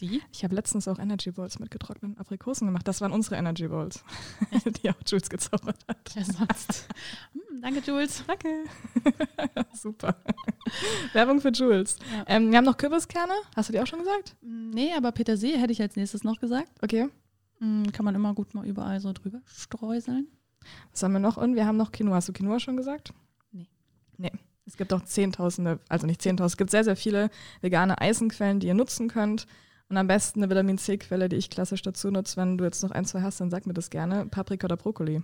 [0.00, 0.20] die.
[0.32, 2.86] Ich habe letztens auch Energy Balls mit getrockneten Aprikosen gemacht.
[2.86, 4.04] Das waren unsere Energy Balls,
[4.82, 5.98] die auch Jules gezaubert hat.
[6.14, 6.86] Wer sonst?
[7.32, 8.22] Hm, danke, Jules.
[8.26, 8.48] Danke.
[9.74, 10.16] Super.
[11.12, 11.96] Werbung für Jules.
[12.12, 12.24] Ja.
[12.28, 13.32] Ähm, wir haben noch Kürbiskerne.
[13.56, 14.36] Hast du die auch schon gesagt?
[14.42, 16.70] Nee, aber Petersilie hätte ich als nächstes noch gesagt.
[16.82, 17.08] Okay.
[17.62, 20.26] Hm, kann man immer gut mal überall so drüber streuseln.
[20.90, 21.36] Was haben wir noch?
[21.36, 22.16] Und wir haben noch Quinoa.
[22.16, 23.12] Hast du Quinoa schon gesagt?
[23.52, 23.68] Nee.
[24.18, 24.32] Nee.
[24.66, 28.68] Es gibt auch Zehntausende, also nicht Zehntausende, es gibt sehr, sehr viele vegane Eisenquellen, die
[28.68, 29.46] ihr nutzen könnt.
[29.88, 32.36] Und am besten eine Vitamin C-Quelle, die ich klassisch dazu nutze.
[32.36, 34.26] Wenn du jetzt noch ein, zwei hast, dann sag mir das gerne.
[34.26, 35.22] Paprika oder Brokkoli.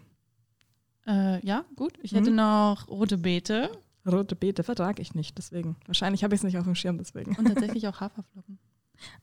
[1.07, 1.99] Äh, ja, gut.
[2.03, 2.17] Ich Mhm.
[2.19, 3.71] hätte noch rote Beete
[4.07, 5.77] Rote Beete vertrage ich nicht, deswegen.
[5.87, 7.37] Wahrscheinlich habe ich es nicht auf dem Schirm, deswegen.
[7.37, 7.45] und
[7.77, 8.59] tatsächlich auch Haferflocken.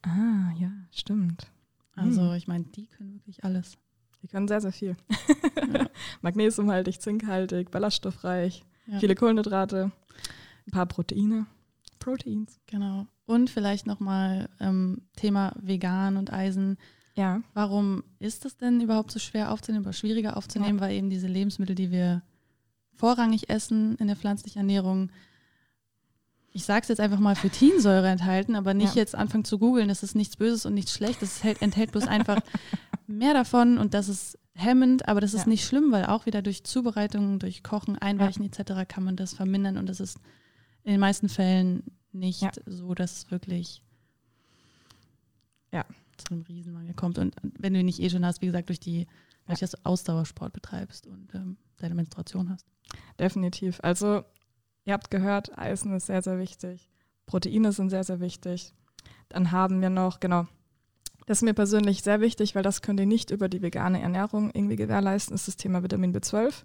[0.03, 1.47] Ah, ja, stimmt.
[1.95, 2.33] Also Mhm.
[2.35, 3.77] ich meine, die können wirklich alles.
[4.21, 4.95] Die können sehr, sehr viel.
[5.73, 5.87] Ja.
[6.21, 8.99] Magnesiumhaltig, zinkhaltig, ballaststoffreich, Ja.
[8.99, 9.91] viele Kohlenhydrate,
[10.67, 11.45] ein paar Proteine.
[11.99, 12.59] Proteins.
[12.67, 13.07] Genau.
[13.25, 16.77] Und vielleicht nochmal ähm, Thema vegan und Eisen.
[17.15, 17.41] Ja.
[17.53, 20.79] Warum ist es denn überhaupt so schwer aufzunehmen oder schwieriger aufzunehmen?
[20.79, 22.21] Weil eben diese Lebensmittel, die wir
[22.93, 25.09] vorrangig essen in der pflanzlichen Ernährung,
[26.55, 29.01] ich sage es jetzt einfach mal für Teensäure enthalten, aber nicht Ja.
[29.01, 31.37] jetzt anfangen zu googeln, das ist nichts Böses und nichts Schlechtes.
[31.37, 32.41] Es hält, enthält bloß einfach
[33.07, 35.49] mehr davon und das ist hemmend, aber das ist Ja.
[35.49, 38.87] nicht schlimm, weil auch wieder durch Zubereitung, durch Kochen, Einweichen etc.
[38.87, 40.17] kann man das vermindern und das ist
[40.83, 42.51] in den meisten Fällen nicht Ja.
[42.65, 43.81] so, dass es wirklich
[45.73, 45.85] Ja.
[46.17, 47.17] zu einem Riesenmangel kommt.
[47.17, 49.07] Und wenn du ihn nicht eh schon hast, wie gesagt, durch die,
[49.45, 52.65] dass du Ausdauersport betreibst und ähm, deine Menstruation hast.
[53.19, 53.79] Definitiv.
[53.83, 54.23] Also,
[54.85, 56.89] ihr habt gehört, Eisen ist sehr, sehr wichtig.
[57.25, 58.73] Proteine sind sehr, sehr wichtig.
[59.29, 60.47] Dann haben wir noch, genau,
[61.25, 64.51] das ist mir persönlich sehr wichtig, weil das könnt ihr nicht über die vegane Ernährung
[64.53, 66.63] irgendwie gewährleisten, ist das Thema Vitamin B12.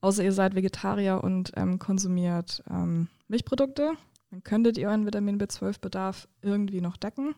[0.00, 3.92] Außer ihr seid Vegetarier und ähm, konsumiert ähm, Milchprodukte,
[4.30, 7.34] dann könntet ihr euren Vitamin B12-Bedarf irgendwie noch decken.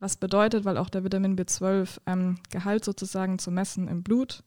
[0.00, 4.42] Was bedeutet, weil auch der Vitamin B12-Gehalt sozusagen zu messen im Blut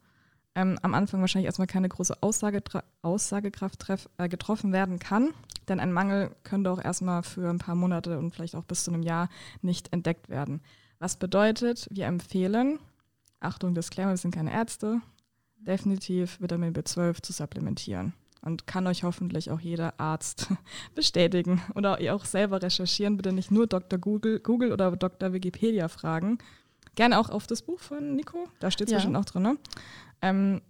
[0.59, 2.61] ähm, am Anfang wahrscheinlich erstmal keine große Aussage,
[3.01, 5.29] Aussagekraft treff, äh, getroffen werden kann.
[5.69, 8.91] Denn ein Mangel könnte auch erstmal für ein paar Monate und vielleicht auch bis zu
[8.91, 9.29] einem Jahr
[9.61, 10.61] nicht entdeckt werden.
[10.99, 12.79] Was bedeutet, wir empfehlen,
[13.39, 14.99] Achtung, Disclaimer, wir sind keine Ärzte,
[15.59, 18.13] definitiv Vitamin B12 zu supplementieren.
[18.41, 20.47] Und kann euch hoffentlich auch jeder Arzt
[20.95, 23.17] bestätigen oder ihr auch selber recherchieren.
[23.17, 23.99] Bitte nicht nur Dr.
[23.99, 25.31] Google, Google oder Dr.
[25.33, 26.37] Wikipedia fragen.
[26.99, 28.97] Gerne auch auf das Buch von Nico, da steht es Ja.
[28.97, 29.43] bestimmt auch drin.
[29.43, 29.57] Ne?
[30.21, 30.61] Ähm,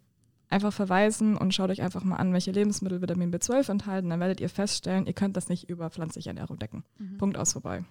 [0.48, 4.12] einfach verweisen und schaut euch einfach mal an, welche Lebensmittel Vitamin B12 enthalten.
[4.12, 6.84] Dann werdet ihr feststellen, ihr könnt das nicht über pflanzliche Ernährung decken.
[7.18, 7.84] Punkt aus vorbei.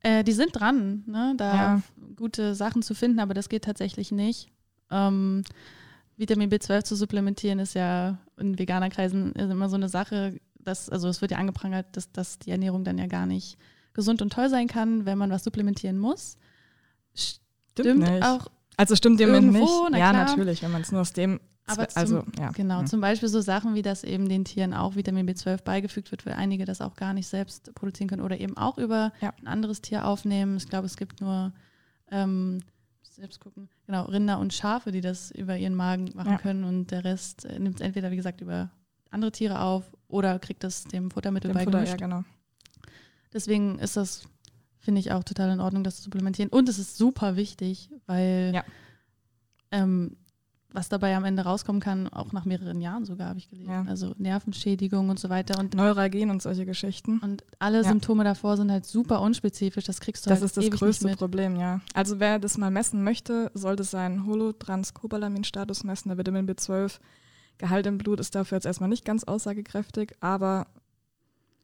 [0.00, 1.34] Äh, die sind dran, ne?
[1.36, 1.82] da Ja.
[2.16, 4.48] gute Sachen zu finden, aber das geht tatsächlich nicht.
[4.90, 5.44] Ähm,
[6.16, 11.06] Vitamin B12 zu supplementieren ist ja in Veganerkreisen ist immer so eine Sache, dass, also
[11.08, 13.56] es wird ja angeprangert, dass, dass die Ernährung dann ja gar nicht
[13.94, 16.38] gesund und toll sein kann, wenn man was supplementieren muss.
[17.16, 18.22] Stimmt nicht.
[18.22, 19.92] auch, Also stimmt dem Irgendwo, nicht.
[19.92, 20.24] na ja, klar.
[20.26, 21.40] natürlich, wenn man es nur aus dem.
[21.68, 22.50] Aber Zwe- also, zum- ja.
[22.52, 22.86] Genau, Mhm.
[22.86, 26.34] zum Beispiel so Sachen wie, dass eben den Tieren auch Vitamin B12 beigefügt wird, weil
[26.34, 29.32] einige das auch gar nicht selbst produzieren können oder eben auch über Ja.
[29.40, 30.56] ein anderes Tier aufnehmen.
[30.58, 31.52] Ich glaube, es gibt nur,
[32.10, 32.60] ähm,
[33.02, 36.38] selbst gucken, genau, Rinder und Schafe, die das über ihren Magen machen Ja.
[36.38, 38.70] können und der Rest äh, nimmt es entweder, wie gesagt, über
[39.10, 42.00] andere Tiere auf oder kriegt es dem Futtermittel Dem Futter, beigemischt.
[42.00, 42.24] ja, genau.
[43.32, 44.28] Deswegen ist das,
[44.86, 46.48] finde ich, auch total in Ordnung, das zu supplementieren.
[46.50, 48.64] Und es ist super wichtig, weil Ja.
[49.70, 50.16] ähm,
[50.72, 53.70] was dabei am Ende rauskommen kann, auch nach mehreren Jahren sogar, habe ich gelesen.
[53.70, 53.84] Ja.
[53.88, 55.58] Also Nervenschädigung und so weiter.
[55.58, 57.18] Und, Neuralgen und solche Geschichten.
[57.20, 57.84] und alle Ja.
[57.84, 59.84] Symptome davor sind halt super unspezifisch.
[59.84, 61.16] Das kriegst du Das halt ist das größte.
[61.16, 61.80] Problem, ja.
[61.94, 66.08] Also wer das mal messen möchte, sollte seinen Holotranscobalamin-Status messen.
[66.10, 67.00] Der Vitamin B12
[67.58, 70.66] Gehalt im Blut ist dafür jetzt erstmal nicht ganz aussagekräftig, aber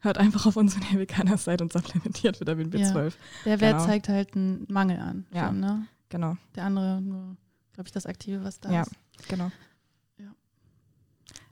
[0.02, 3.14] hört einfach auf unsere veganer Seite und supplementiert Vitamin B12.
[3.44, 3.86] Der Wert Genau.
[3.86, 5.26] zeigt halt einen Mangel an.
[5.32, 5.46] Ja.
[5.48, 5.86] Schon, ne?
[6.10, 7.36] Genau, Der andere nur,
[7.72, 8.82] glaube ich, das Aktive, was da Ja.
[8.82, 9.28] ist.
[9.28, 9.50] genau.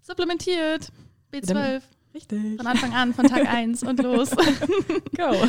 [0.03, 0.91] Supplementiert.
[1.33, 1.43] B12.
[1.43, 1.83] Vitamin-
[2.13, 2.57] Richtig.
[2.57, 4.31] Von Anfang an, von Tag 1 und los.
[4.31, 4.37] Go.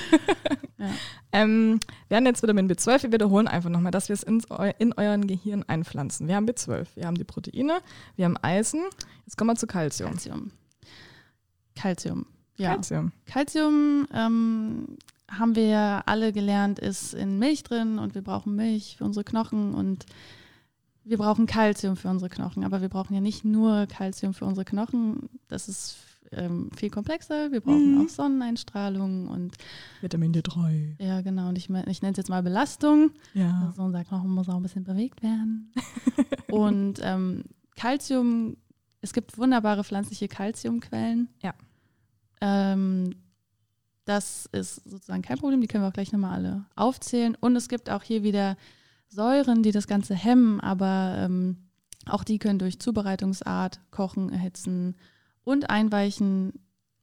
[0.78, 0.90] Ja.
[1.32, 3.04] ähm, wir haben jetzt Vitamin B12.
[3.04, 6.28] Wir wiederholen einfach nochmal, dass wir es eu in euren Gehirn einpflanzen.
[6.28, 7.82] Wir haben B12, wir haben die Proteine,
[8.16, 8.82] wir haben Eisen.
[9.28, 10.10] Jetzt kommen wir zu Calcium.
[10.12, 10.52] Calcium.
[11.76, 12.26] Calcium.
[12.62, 12.74] Ja.
[12.76, 13.12] Calcium.
[13.26, 14.97] Calcium ähm,
[15.30, 19.24] haben wir ja alle gelernt, ist in Milch drin und wir brauchen Milch für unsere
[19.24, 20.06] Knochen und
[21.04, 22.63] wir brauchen Calcium für unsere Knochen.
[22.63, 25.30] Aber wir brauchen ja nicht nur Calcium für unsere Knochen.
[25.47, 25.97] Das ist
[26.32, 27.52] ähm, viel komplexer.
[27.52, 28.06] Wir brauchen Mhm.
[28.06, 29.56] auch Sonneneinstrahlung und
[30.02, 30.95] Vitamin D3.
[31.04, 31.50] ja, genau.
[31.50, 33.12] Und ich, ich nenne es jetzt mal Belastung.
[33.34, 33.63] Ja.
[33.67, 35.74] Also unser Knochen muss auch ein bisschen bewegt werden.
[36.52, 37.45] und ähm,
[37.76, 38.58] Calcium,
[39.02, 41.30] es gibt wunderbare pflanzliche Calciumquellen.
[41.41, 41.54] Ja.
[42.42, 43.16] Ähm,
[44.06, 47.38] das ist sozusagen kein Problem, die können wir auch gleich nochmal alle aufzählen.
[47.40, 48.58] Und es gibt auch hier wieder
[49.08, 51.58] Säuren, die das Ganze hemmen, aber ähm,
[52.06, 54.96] auch die können durch Zubereitungsart, Kochen, Erhitzen
[55.44, 56.54] und Einweichen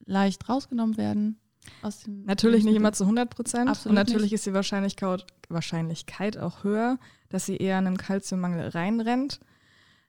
[0.07, 1.39] leicht rausgenommen werden.
[1.83, 3.87] Aus dem Natürlich nicht immer zu 100 Prozent.
[3.87, 4.35] Und natürlich nicht.
[4.35, 6.99] ist die Wahrscheinlichkeit, Wahrscheinlichkeit auch höher,
[7.29, 9.41] dass sie eher in einen Kalziummangel reinrennt.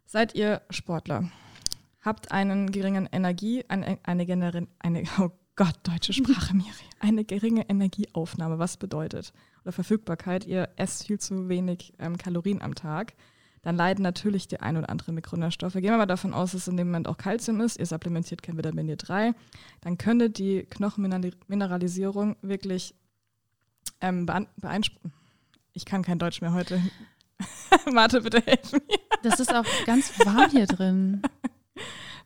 [0.06, 1.30] Seid ihr Sportler?
[2.02, 6.70] Habt einen geringen Energie, eine, eine, genere- eine oh Gott, deutsche Sprache, Miri.
[7.00, 9.34] Eine geringe Energieaufnahme, was bedeutet?
[9.64, 13.14] Oder Verfügbarkeit, ihr esst viel zu wenig ähm, Kalorien am Tag.
[13.62, 15.74] Dann leiden natürlich die ein oder andere Mikronährstoffe.
[15.74, 17.78] Gehen wir mal davon aus, dass in dem Moment auch Kalzium ist.
[17.78, 19.34] Ihr supplementiert kein Vitamin D3.
[19.82, 22.96] Dann könnte die Knochenmineralisierung wirklich
[24.00, 25.12] ähm, beeinspruchen.
[25.74, 26.82] Ich kann kein Deutsch mehr heute.
[27.94, 28.98] Warte, bitte helfen mir.
[29.24, 31.22] Das ist auch ganz warm hier drin.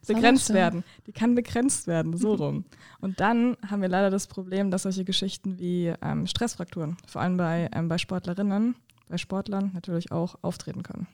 [0.07, 0.83] Begrenzt werden.
[1.07, 2.65] Die kann begrenzt werden, so rum.
[2.99, 7.37] Und dann haben wir leider das Problem, dass solche Geschichten wie ähm, Stressfrakturen, vor allem
[7.37, 8.75] bei, ähm, bei Sportlerinnen,
[9.07, 11.07] bei Sportlern natürlich auch auftreten können.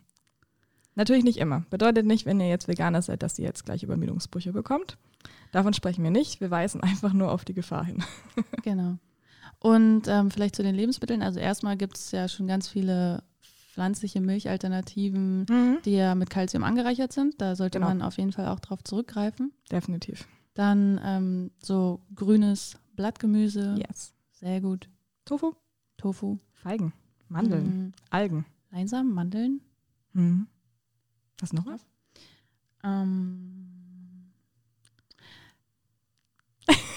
[0.95, 1.63] Natürlich nicht immer.
[1.69, 4.97] Bedeutet nicht, wenn ihr jetzt Veganer seid, dass ihr jetzt gleich Übermüdungsbrüche bekommt.
[5.51, 6.41] Davon sprechen wir nicht.
[6.41, 8.03] Wir weisen einfach nur auf die Gefahr hin.
[8.63, 8.97] genau.
[9.59, 11.21] Und ähm, vielleicht zu den Lebensmitteln.
[11.21, 13.23] Also erstmal gibt es ja schon ganz viele
[13.79, 15.77] pflanzliche Milchalternativen, mhm.
[15.85, 17.39] die ja mit Kalzium angereichert sind.
[17.39, 17.87] Da sollte genau.
[17.87, 19.53] man auf jeden Fall auch drauf zurückgreifen.
[19.71, 20.27] Definitiv.
[20.53, 23.75] Dann ähm, so grünes Blattgemüse.
[23.77, 24.13] Yes.
[24.33, 24.89] Sehr gut.
[25.23, 25.53] Tofu.
[25.95, 26.39] Tofu.
[26.51, 26.91] Feigen.
[27.29, 27.63] Mandeln.
[27.63, 27.91] Mhm.
[28.09, 28.45] Algen.
[28.71, 29.61] Leinsamen, Mandeln.
[30.11, 30.47] Mhm.
[31.39, 31.85] Was noch was?
[32.83, 34.33] Ähm,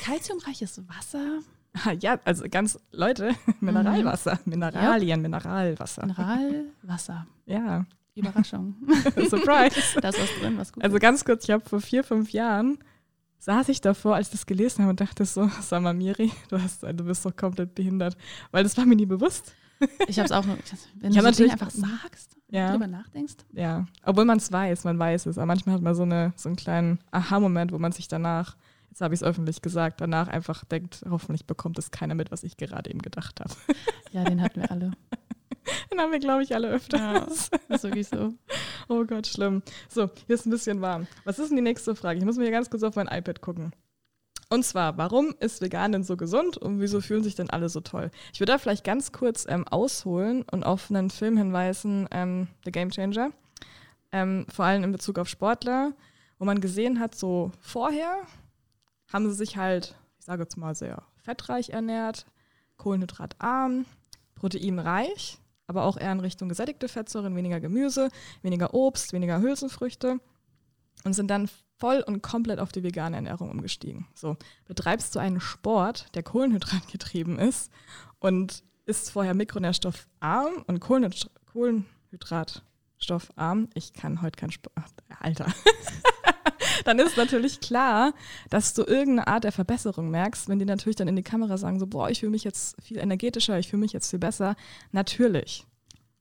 [0.03, 1.42] Kalziumreiches Wasser.
[2.01, 5.17] Ja, also ganz, Leute, Mineralwasser, Mineralien, ja.
[5.17, 6.07] Mineralwasser.
[6.07, 7.27] Mineralwasser.
[7.47, 7.87] Ja.
[8.15, 8.77] Überraschung.
[9.31, 9.99] Surprise.
[10.01, 12.79] da ist was drin, was gut Also ganz kurz, ich habe vor vier, fünf Jahren
[13.39, 16.61] saß ich davor, als ich das gelesen habe und dachte so, sag mal, Miri, du,
[16.61, 18.17] hast, du bist doch komplett behindert.
[18.51, 19.55] Weil das war mir nie bewusst.
[20.07, 22.71] Ich habe es auch, wenn ich du so einfach sagst, ja.
[22.71, 23.35] drüber nachdenkst.
[23.53, 25.39] Ja, obwohl man es weiß, man weiß es.
[25.39, 28.57] Aber manchmal hat man so, eine, so einen kleinen Aha-Moment, wo man sich danach
[28.93, 32.43] jetzt habe ich es öffentlich gesagt, danach einfach denkt, hoffentlich bekommt es keiner mit, was
[32.43, 33.55] ich gerade eben gedacht habe.
[34.13, 34.93] Ja, den hatten wir alle.
[35.93, 36.99] Den haben wir, glaube ich, alle öfter.
[36.99, 37.19] Ja,
[37.69, 38.35] ist wirklich so.
[38.89, 39.63] Oh Gott, schlimm.
[39.89, 41.07] So, hier ist ein bisschen warm.
[41.25, 42.19] Was ist denn die nächste Frage?
[42.19, 43.73] Ich muss mir hier ganz kurz auf mein iPad gucken.
[44.51, 47.81] Und zwar, warum ist vegan denn so gesund und wieso fühlen sich denn alle so
[47.81, 48.11] toll?
[48.35, 52.73] Ich würde da vielleicht ganz kurz ähm, ausholen und auf einen Film hinweisen, ähm, The
[52.73, 53.31] Game Changer.
[54.11, 55.93] Ähm, vor allem in Bezug auf Sportler,
[56.39, 58.27] wo man gesehen hat, so vorher,
[59.12, 62.27] haben sie sich halt, ich sage jetzt mal, sehr fettreich ernährt,
[62.77, 63.87] kohlenhydratarm,
[64.35, 68.09] proteinreich, aber auch eher in Richtung gesättigte Fettsäuren, weniger Gemüse,
[68.42, 70.20] weniger Obst, weniger Hülsenfrüchte
[71.05, 71.48] und sind dann
[71.79, 74.07] voll und komplett auf die vegane Ernährung umgestiegen.
[74.14, 77.70] So, betreibst du einen Sport, der kohlenhydratgetrieben ist
[78.18, 85.46] und ist vorher mikronährstoffarm und Kohlenhydratstoffarm, ich kann heute kein Sport, Alter,
[86.85, 88.14] dann ist natürlich klar,
[88.51, 91.79] dass du irgendeine Art der Verbesserung merkst, wenn die natürlich dann in die Kamera sagen,
[91.79, 94.57] so, boah, ich fühle mich jetzt viel energetischer, ich fühle mich jetzt viel besser.
[94.90, 95.66] Natürlich.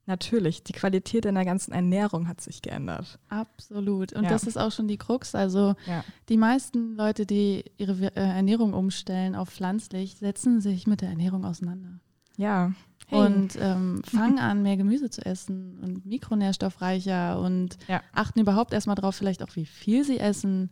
[0.08, 3.20] Natürlich, die Qualität in der ganzen Ernährung hat sich geändert.
[3.30, 4.14] Absolut.
[4.14, 4.30] Und ja.
[4.30, 5.36] das ist auch schon die Krux.
[5.36, 6.04] Also ja.
[6.28, 11.46] die meisten Leute, die ihre äh, Ernährung umstellen auf pflanzlich, setzen sich mit der Ernährung
[11.46, 12.00] auseinander.
[12.36, 12.74] Ja.
[13.12, 13.20] Hey.
[13.20, 18.02] Und ähm, fangen an, mehr Gemüse zu essen und mikronährstoffreicher und ja.
[18.14, 20.72] achten überhaupt erstmal drauf, vielleicht auch, wie viel sie essen.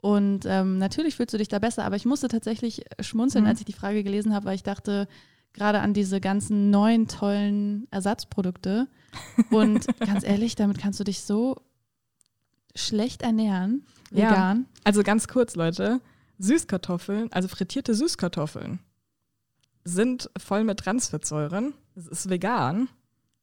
[0.00, 3.50] Und ähm, natürlich fühlst du dich da besser, aber ich musste tatsächlich schmunzeln, mhm.
[3.50, 5.08] als ich die Frage gelesen habe, weil ich dachte,
[5.52, 8.86] gerade an diese ganzen neuen tollen Ersatzprodukte.
[9.50, 11.62] Und ganz ehrlich, damit kannst du dich so
[12.76, 14.58] schlecht ernähren, vegan.
[14.60, 16.00] Ja, also ganz kurz, Leute.
[16.38, 18.80] Süßkartoffeln, also frittierte Süßkartoffeln,
[19.84, 21.74] sind voll mit Transfettsäuren.
[21.94, 22.88] Es ist vegan.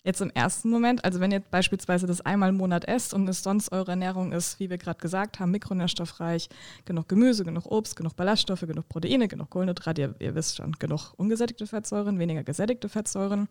[0.03, 3.43] Jetzt im ersten Moment, also wenn ihr beispielsweise das einmal im Monat esst und es
[3.43, 6.49] sonst eure Ernährung ist, wie wir gerade gesagt haben, mikronährstoffreich,
[6.85, 11.13] genug Gemüse, genug Obst, genug Ballaststoffe, genug Proteine, genug Kohlenhydrate, ihr, ihr wisst schon, genug
[11.17, 13.49] ungesättigte Fettsäuren, weniger gesättigte Fettsäuren,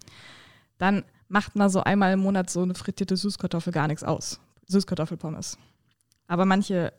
[0.78, 4.40] dann macht mal so einmal im Monat so eine frittierte Süßkartoffel gar nichts aus.
[4.68, 5.58] Süßkartoffelpommes.
[6.28, 6.94] Aber manche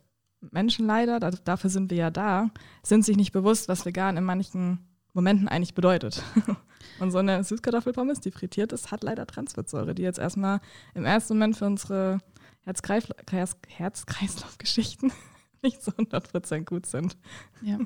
[0.52, 2.52] Menschen leider, dafür sind wir ja da,
[2.84, 6.22] sind sich nicht bewusst, was vegan in manchen Momenten eigentlich bedeutet.
[7.00, 10.60] Und so eine Süßkartoffelpommes, die frittiert ist, hat leider Transfettsäure, die jetzt erstmal
[10.94, 12.20] im ersten Moment für unsere
[12.66, 15.12] Herz-Kreislauf-Geschichten
[15.62, 17.18] nicht so 100% gut sind.
[17.62, 17.80] Ja,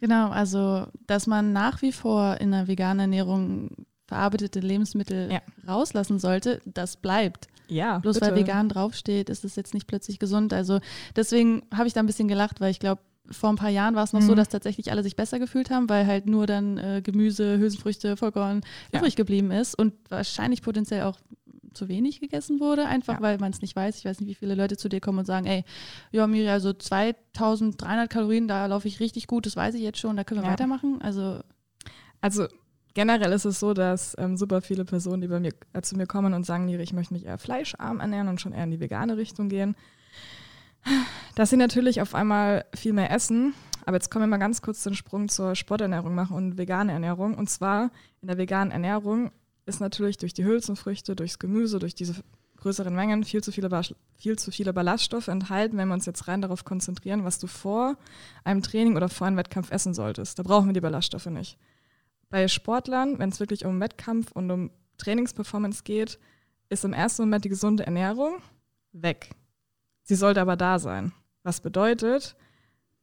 [0.00, 0.30] genau.
[0.30, 5.40] Also, dass man nach wie vor in einer veganen Ernährung verarbeitete Lebensmittel ja.
[5.66, 7.48] rauslassen sollte, das bleibt.
[7.68, 8.26] Ja, Bloß bitte.
[8.26, 10.52] weil vegan draufsteht, ist es jetzt nicht plötzlich gesund.
[10.52, 10.80] Also
[11.16, 14.04] deswegen habe ich da ein bisschen gelacht, weil ich glaube, vor ein paar Jahren war
[14.04, 14.26] es noch mhm.
[14.26, 18.16] so, dass tatsächlich alle sich besser gefühlt haben, weil halt nur dann äh, Gemüse, Hülsenfrüchte,
[18.16, 18.98] Vollkorn ja.
[18.98, 21.18] übrig geblieben ist und wahrscheinlich potenziell auch
[21.72, 23.22] zu wenig gegessen wurde, einfach ja.
[23.22, 23.98] weil man es nicht weiß.
[23.98, 25.64] Ich weiß nicht, wie viele Leute zu dir kommen und sagen, ey,
[26.10, 30.16] ja, Miri, also 2300 Kalorien, da laufe ich richtig gut, das weiß ich jetzt schon,
[30.16, 30.52] da können wir ja.
[30.52, 31.00] weitermachen.
[31.00, 31.40] Also,
[32.20, 32.46] also
[32.94, 36.06] generell ist es so, dass ähm, super viele Personen, die bei mir, äh, zu mir
[36.06, 38.80] kommen und sagen, Miri, ich möchte mich eher fleischarm ernähren und schon eher in die
[38.80, 39.74] vegane Richtung gehen,
[41.34, 43.54] dass sie natürlich auf einmal viel mehr essen.
[43.84, 47.34] Aber jetzt können wir mal ganz kurz den Sprung zur Sporternährung machen und vegane Ernährung.
[47.34, 47.90] Und zwar
[48.20, 49.32] in der veganen Ernährung
[49.66, 52.22] ist natürlich durch die Hülsenfrüchte, durchs Gemüse, durch diese
[52.56, 53.68] größeren Mengen viel zu viele,
[54.16, 57.96] viel zu viele Ballaststoffe enthalten, wenn wir uns jetzt rein darauf konzentrieren, was du vor
[58.44, 60.38] einem Training oder vor einem Wettkampf essen solltest.
[60.38, 61.58] Da brauchen wir die Ballaststoffe nicht.
[62.30, 66.18] Bei Sportlern, wenn es wirklich um Wettkampf und um Trainingsperformance geht,
[66.68, 68.38] ist im ersten Moment die gesunde Ernährung
[68.92, 69.30] weg.
[70.02, 71.12] Sie sollte aber da sein.
[71.42, 72.36] Was bedeutet,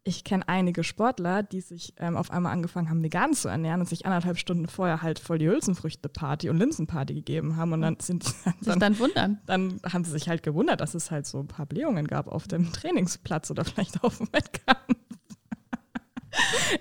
[0.04, 3.90] ich kenne einige Sportler, die sich ähm, auf einmal angefangen haben, vegan zu ernähren und
[3.90, 7.74] sich anderthalb Stunden vorher halt voll die Hülsenfrüchte-Party und Linsenparty gegeben haben.
[7.74, 9.42] Und dann sind dann, sich dann wundern.
[9.46, 12.48] Dann haben sie sich halt gewundert, dass es halt so ein paar Blähungen gab auf
[12.48, 14.96] dem Trainingsplatz oder vielleicht auf dem Wettkampf.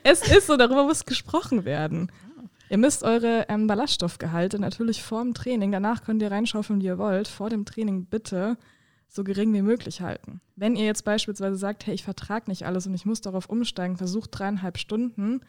[0.04, 2.11] es ist so, darüber muss gesprochen werden.
[2.70, 6.98] Ihr müsst eure ähm, Ballaststoffgehalte natürlich vor dem Training, danach könnt ihr reinschaufeln, wie ihr
[6.98, 8.59] wollt, vor dem Training bitte
[9.09, 10.40] so gering wie möglich halten.
[10.55, 13.97] Wenn ihr jetzt beispielsweise sagt, hey, ich vertrage nicht alles und ich muss darauf umsteigen,
[13.97, 15.40] versucht dreieinhalb Stunden,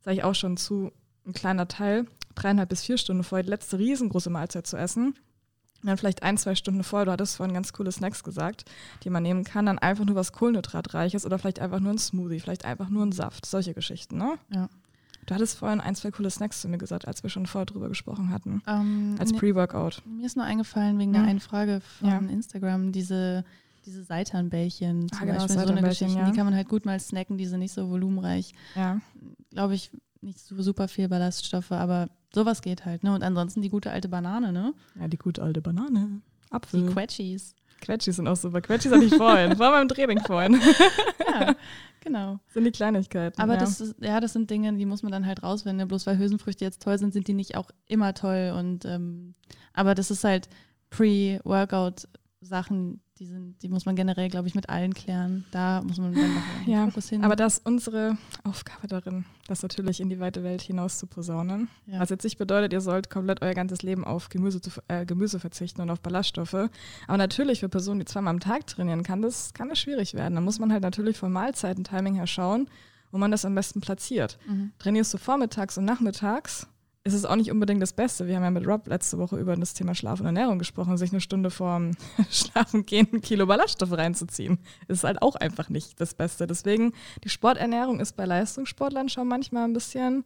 [0.00, 0.92] sage ich auch schon zu,
[1.26, 5.14] ein kleiner Teil, dreieinhalb bis vier Stunden vorher die letzte riesengroße Mahlzeit zu essen.
[5.80, 8.64] Und dann vielleicht ein, zwei Stunden vorher, du hattest vorhin ganz coole Snacks gesagt,
[9.04, 12.40] die man nehmen kann, dann einfach nur was Kohlenhydratreiches oder vielleicht einfach nur ein Smoothie,
[12.40, 14.38] vielleicht einfach nur ein Saft, solche Geschichten, ne?
[14.52, 14.68] Ja.
[15.28, 17.90] Du hattest vorhin ein, zwei coole Snacks zu mir gesagt, als wir schon vorher drüber
[17.90, 18.62] gesprochen hatten.
[18.66, 20.02] Ähm, als Pre-Workout.
[20.06, 22.16] Mir ist nur eingefallen wegen der einen Frage von ja.
[22.16, 23.44] Instagram, diese,
[23.84, 26.30] diese Seitanbällchen zum ah, genau, Beispiel, so eine Geschichte, ja.
[26.30, 28.54] die kann man halt gut mal snacken, die sind nicht so volumenreich.
[28.74, 29.02] Ja.
[29.50, 29.90] Glaube ich,
[30.22, 33.14] nicht so super viel Ballaststoffe, aber sowas geht halt, ne?
[33.14, 34.72] Und ansonsten die gute alte Banane, ne?
[34.98, 36.22] Ja, die gute alte Banane.
[36.48, 36.86] Apfel.
[36.86, 37.54] Die Quetschis.
[37.80, 38.60] Quetschis sind auch super.
[38.60, 39.56] Quetschis hatte ich vorhin.
[39.56, 40.54] Vor meinem Training vorhin.
[41.30, 41.54] ja,
[42.00, 42.40] genau.
[42.46, 43.40] Das sind die Kleinigkeiten.
[43.40, 43.60] Aber ja.
[43.60, 45.88] das ist, ja, das sind Dinge, die muss man dann halt rausfinden.
[45.88, 48.54] Bloß weil Hülsenfrüchte jetzt toll sind, sind die nicht auch immer toll.
[48.56, 49.34] Und ähm,
[49.72, 50.48] aber das ist halt
[50.90, 55.44] Pre-Workout-Sachen, die sind, die muss man generell, glaube ich, mit allen klären.
[55.50, 57.24] Da muss man dann noch ja, Fokus hin.
[57.24, 61.68] Aber das ist unsere Aufgabe darin, das natürlich in die weite Welt hinaus zu posaunen.
[61.86, 61.98] Ja.
[61.98, 65.40] Was jetzt nicht bedeutet, ihr sollt komplett euer ganzes Leben auf Gemüse, zu, äh, Gemüse
[65.40, 66.54] verzichten und auf Ballaststoffe.
[66.54, 70.34] Aber natürlich für Personen, die zweimal am Tag trainieren, kann das, kann das schwierig werden.
[70.34, 72.68] Da muss man halt natürlich vom Mahlzeiten-Timing her schauen,
[73.10, 74.38] wo man das am besten platziert.
[74.46, 74.72] Mhm.
[74.78, 76.68] Trainierst du vormittags und nachmittags,
[77.08, 78.26] ist es auch nicht unbedingt das Beste.
[78.26, 81.10] Wir haben ja mit Rob letzte Woche über das Thema Schlaf und Ernährung gesprochen, sich
[81.10, 81.92] eine Stunde vorm
[82.30, 84.58] Schlafen gehen ein Kilo Ballaststoffe reinzuziehen.
[84.88, 86.46] Ist halt auch einfach nicht das Beste.
[86.46, 86.92] Deswegen,
[87.24, 90.24] die Sporternährung ist bei Leistungssportlern schon manchmal ein bisschen,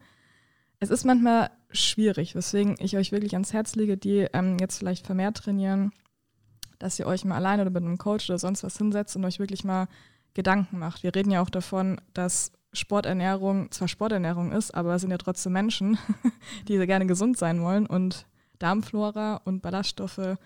[0.81, 5.07] es ist manchmal schwierig, weswegen ich euch wirklich ans Herz lege, die ähm, jetzt vielleicht
[5.07, 5.93] vermehrt trainieren,
[6.81, 9.39] dass ihr euch mal alleine oder mit einem Coach oder sonst was hinsetzt und euch
[9.39, 9.87] wirklich mal
[10.35, 11.05] Gedanken macht.
[11.05, 15.53] Wir reden ja auch davon, dass Sporternährung zwar Sporternährung ist, aber es sind ja trotzdem
[15.53, 15.99] Menschen,
[16.69, 17.87] die gerne gesund sein wollen.
[17.87, 18.27] Und
[18.59, 20.37] Darmflora und Ballaststoffe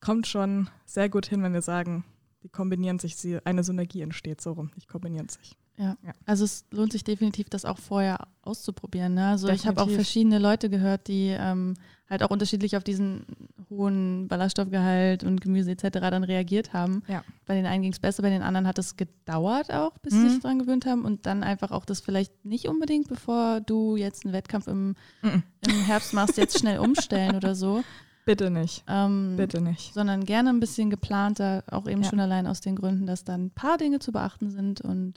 [0.00, 2.04] kommt schon sehr gut hin, wenn wir sagen,
[2.42, 5.56] die kombinieren sich, eine Synergie entsteht so rum, nicht kombinieren sich.
[5.78, 5.96] Ja.
[6.04, 6.12] ja.
[6.26, 9.14] also es lohnt sich definitiv, das auch vorher auszuprobieren.
[9.14, 9.28] Ne?
[9.28, 9.64] Also definitiv.
[9.64, 11.74] ich habe auch verschiedene Leute gehört, die ähm,
[12.10, 13.24] halt auch unterschiedlich auf diesen
[13.70, 16.00] hohen Ballaststoffgehalt und Gemüse etc.
[16.00, 17.02] dann reagiert haben.
[17.06, 17.22] Ja.
[17.46, 20.22] Bei den einen ging es besser, bei den anderen hat es gedauert auch, bis mhm.
[20.22, 23.96] sie sich daran gewöhnt haben und dann einfach auch das vielleicht nicht unbedingt, bevor du
[23.96, 25.42] jetzt einen Wettkampf im, mhm.
[25.66, 27.84] im Herbst machst, jetzt schnell umstellen oder so.
[28.24, 28.84] Bitte nicht.
[28.88, 29.94] Ähm, Bitte nicht.
[29.94, 32.10] Sondern gerne ein bisschen geplanter, auch eben ja.
[32.10, 35.14] schon allein aus den Gründen, dass dann ein paar Dinge zu beachten sind und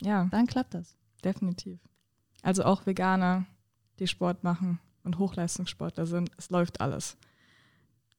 [0.00, 0.26] ja.
[0.30, 0.96] Dann klappt das.
[1.24, 1.80] Definitiv.
[2.42, 3.46] Also auch Veganer,
[3.98, 7.16] die Sport machen und Hochleistungssportler sind, es läuft alles.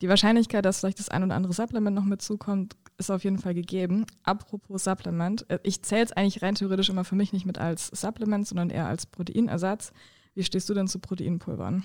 [0.01, 3.53] Die Wahrscheinlichkeit, dass vielleicht das ein oder andere Supplement noch mitzukommt, ist auf jeden Fall
[3.53, 4.05] gegeben.
[4.23, 7.87] Apropos Supplement, äh, ich zähle es eigentlich rein theoretisch immer für mich nicht mit als
[7.87, 9.91] Supplement, sondern eher als Proteinersatz.
[10.35, 11.83] Wie stehst du denn zu Proteinpulvern?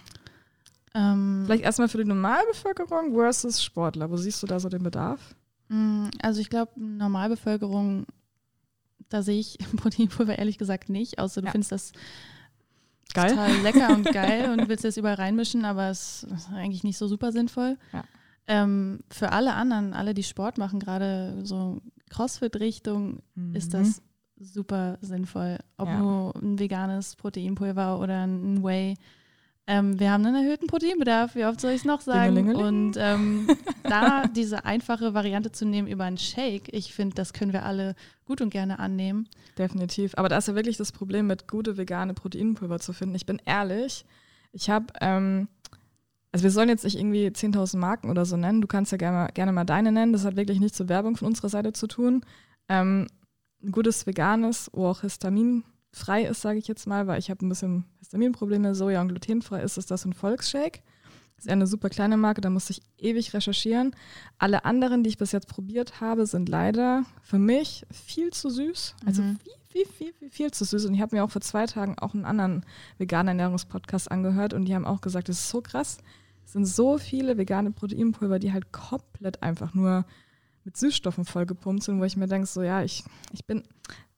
[0.95, 4.11] Ähm, Vielleicht erstmal für die Normalbevölkerung versus Sportler.
[4.11, 5.35] Wo siehst du da so den Bedarf?
[5.69, 8.07] Mm, also ich glaube, Normalbevölkerung
[9.09, 11.53] da sehe ich Proteinpulver ehrlich gesagt nicht, außer du ja.
[11.53, 11.93] findest das
[13.15, 13.31] geil.
[13.31, 17.09] total lecker und geil und willst es überall reinmischen, aber es ist eigentlich nicht so
[17.09, 17.79] super sinnvoll.
[17.93, 18.05] Ja.
[18.49, 23.55] Ähm, für alle anderen, alle, die Sport machen, gerade so Crossfit-Richtung, mhm.
[23.55, 24.03] ist das
[24.39, 25.59] super sinnvoll.
[25.77, 25.99] Ob ja.
[25.99, 28.97] nur ein veganes Proteinpulver oder ein Whey.
[29.69, 32.35] Ähm, wir haben einen erhöhten Proteinbedarf, wie oft soll ich es noch sagen?
[32.35, 32.67] Dingelingeling.
[32.67, 33.49] Und ähm,
[33.85, 37.95] da diese einfache Variante zu nehmen über einen Shake, ich finde, das können wir alle
[38.25, 39.29] gut und gerne annehmen.
[39.57, 40.15] Definitiv.
[40.17, 43.15] Aber da ist ja wirklich das Problem, mit gute vegane Proteinpulver zu finden.
[43.15, 44.05] Ich bin ehrlich,
[44.53, 45.47] ich habe, ähm,
[46.33, 48.63] also wir sollen jetzt nicht irgendwie 10.000 Marken oder so nennen.
[48.63, 50.13] Du kannst ja gerne, gerne mal deine nennen.
[50.13, 52.25] Das hat wirklich nichts zur Werbung von unserer Seite zu tun.
[52.69, 53.07] Ähm,
[53.63, 57.45] ein gutes veganes, wo auch Histamin frei ist, sage ich jetzt mal, weil ich habe
[57.45, 60.83] ein bisschen Histaminprobleme, Soja und glutenfrei ist, ist das ein Volksshake.
[61.37, 63.97] Das ist eine super kleine Marke, da musste ich ewig recherchieren.
[64.39, 68.95] Alle anderen, die ich bis jetzt probiert habe, sind leider für mich viel zu süß.
[69.05, 69.39] Also mhm.
[69.69, 70.87] viel, viel, viel, viel, viel zu süß.
[70.87, 72.65] Und ich habe mir auch vor zwei Tagen auch einen anderen
[72.99, 75.99] veganen Ernährungspodcast angehört und die haben auch gesagt, das ist so krass.
[76.45, 80.05] Es sind so viele vegane Proteinpulver, die halt komplett einfach nur
[80.65, 83.03] mit Süßstoffen vollgepumpt sind, wo ich mir denke, so ja, ich,
[83.33, 83.65] ich bin,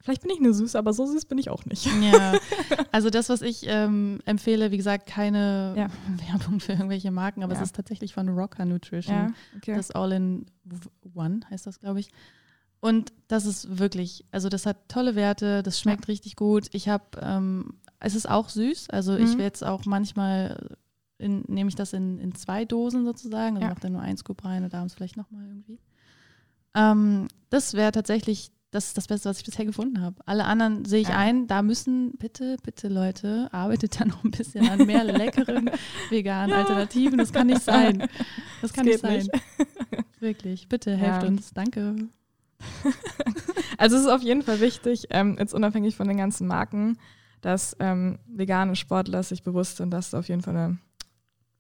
[0.05, 1.87] Vielleicht bin ich nur süß, aber so süß bin ich auch nicht.
[1.87, 2.35] Ja,
[2.93, 5.89] also das, was ich ähm, empfehle, wie gesagt, keine ja.
[6.29, 7.61] Werbung für irgendwelche Marken, aber ja.
[7.61, 9.35] es ist tatsächlich von Rocker Nutrition.
[9.57, 9.75] Okay.
[9.75, 12.11] Das All-in-One heißt das, glaube ich.
[12.81, 16.69] Und das ist wirklich, also das hat tolle Werte, das schmeckt richtig gut.
[16.73, 19.25] Ich habe, ähm, es ist auch süß, also mhm.
[19.25, 20.77] ich werde jetzt auch manchmal,
[21.17, 24.45] in, nehme ich das in, in zwei Dosen sozusagen, also mache dann nur ein Scoop
[24.45, 25.81] rein und abends vielleicht nochmal irgendwie.
[26.75, 30.17] Ähm, das wäre tatsächlich das ist das Beste, was ich bisher gefunden habe.
[30.27, 31.17] Alle anderen sehe ich ja.
[31.17, 35.71] ein, da müssen bitte, bitte Leute, arbeitet da noch ein bisschen an mehr leckeren
[36.11, 36.57] veganen ja.
[36.57, 37.19] Alternativen.
[37.19, 38.09] Das kann nicht sein.
[38.63, 39.19] Das kann das nicht sein.
[39.19, 40.11] Nicht.
[40.21, 41.29] Wirklich, bitte helft ja.
[41.29, 41.53] uns.
[41.55, 41.95] Danke.
[43.79, 46.99] Also es ist auf jeden Fall wichtig, ähm, jetzt unabhängig von den ganzen Marken,
[47.43, 50.79] dass ähm, vegane Sportler sich bewusst sind, dass auf jeden Fall eine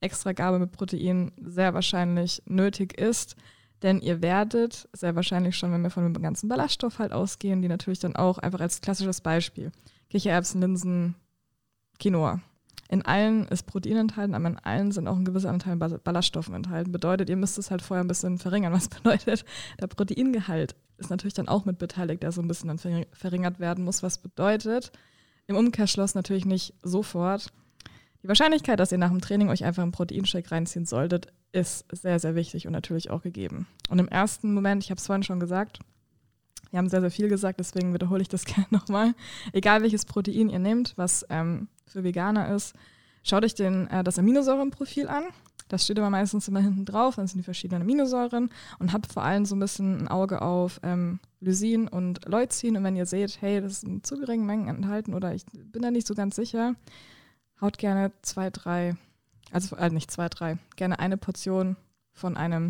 [0.00, 3.36] extra Gabe mit Protein sehr wahrscheinlich nötig ist.
[3.84, 7.68] Denn ihr werdet sehr wahrscheinlich schon, wenn wir von dem ganzen Ballaststoff halt ausgehen, die
[7.68, 9.72] natürlich dann auch einfach als klassisches Beispiel.
[10.08, 11.16] Kichererbsen, Linsen,
[12.00, 12.40] Quinoa.
[12.88, 16.92] In allen ist Protein enthalten, aber in allen sind auch ein gewisser Anteil Ballaststoffen enthalten.
[16.92, 18.72] Bedeutet, ihr müsst es halt vorher ein bisschen verringern.
[18.72, 19.44] Was bedeutet,
[19.78, 23.84] der Proteingehalt ist natürlich dann auch mit beteiligt, der so ein bisschen dann verringert werden
[23.84, 24.02] muss.
[24.02, 24.92] Was bedeutet,
[25.46, 27.52] im Umkehrschluss natürlich nicht sofort.
[28.24, 32.18] Die Wahrscheinlichkeit, dass ihr nach dem Training euch einfach einen Proteinshake reinziehen solltet, ist sehr,
[32.18, 33.66] sehr wichtig und natürlich auch gegeben.
[33.90, 35.80] Und im ersten Moment, ich habe es vorhin schon gesagt,
[36.70, 39.12] wir haben sehr, sehr viel gesagt, deswegen wiederhole ich das gerne nochmal.
[39.52, 42.74] Egal welches Protein ihr nehmt, was ähm, für Veganer ist,
[43.22, 45.24] schaut euch den, äh, das Aminosäurenprofil an.
[45.68, 48.48] Das steht immer meistens immer hinten drauf, dann sind die verschiedenen Aminosäuren
[48.78, 52.78] und habt vor allem so ein bisschen ein Auge auf ähm, Lysin und Leucin.
[52.78, 55.90] Und wenn ihr seht, hey, das in zu geringen Mengen enthalten oder ich bin da
[55.90, 56.74] nicht so ganz sicher,
[57.60, 58.96] haut gerne zwei, drei
[59.54, 61.76] also äh, nicht zwei, drei, gerne eine Portion
[62.12, 62.68] von einem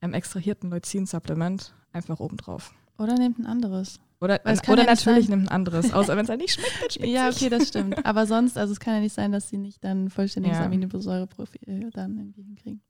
[0.00, 2.72] ähm, extrahierten Leucin-Supplement einfach obendrauf.
[2.96, 4.00] Oder nehmt ein anderes.
[4.20, 6.90] Oder, äh, oder ja natürlich nimmt ein anderes, außer wenn es halt nicht schmeckt, dann
[6.90, 8.04] schmeckt Ja, okay, das stimmt.
[8.06, 10.64] Aber sonst, also es kann ja nicht sein, dass sie nicht dann vollständiges ja.
[10.64, 12.80] Aminosäureprofil dann irgendwie hinkriegen.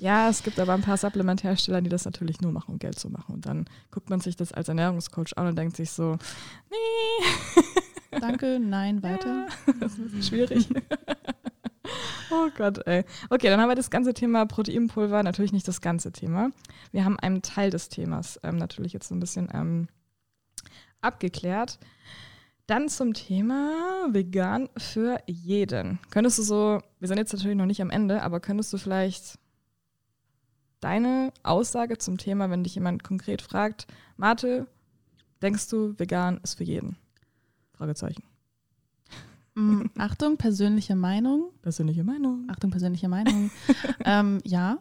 [0.00, 3.08] Ja, es gibt aber ein paar Supplementhersteller, die das natürlich nur machen, um Geld zu
[3.08, 3.36] machen.
[3.36, 6.18] Und dann guckt man sich das als Ernährungscoach an und denkt sich so,
[6.68, 7.62] nee.
[8.20, 9.46] Danke, nein, weiter.
[9.66, 10.68] Ja, das ist schwierig.
[12.30, 13.04] Oh Gott, ey.
[13.30, 16.50] Okay, dann haben wir das ganze Thema Proteinpulver, natürlich nicht das ganze Thema.
[16.90, 19.88] Wir haben einen Teil des Themas ähm, natürlich jetzt so ein bisschen ähm,
[21.00, 21.78] abgeklärt.
[22.66, 25.98] Dann zum Thema vegan für jeden.
[26.10, 29.38] Könntest du so, wir sind jetzt natürlich noch nicht am Ende, aber könntest du vielleicht
[30.80, 33.86] deine Aussage zum Thema, wenn dich jemand konkret fragt,
[34.16, 34.66] Mate,
[35.42, 36.96] denkst du, vegan ist für jeden?
[37.76, 38.22] Fragezeichen.
[39.54, 41.50] Mm, Achtung, persönliche Meinung.
[41.62, 42.46] Persönliche Meinung.
[42.48, 43.50] Achtung, persönliche Meinung.
[44.04, 44.78] ähm, ja.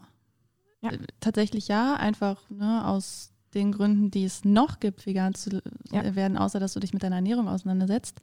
[0.81, 0.91] ja.
[0.91, 6.15] Äh, tatsächlich ja, einfach ne, aus den Gründen, die es noch gibt, vegan zu ja.
[6.15, 8.21] werden, außer dass du dich mit deiner Ernährung auseinandersetzt.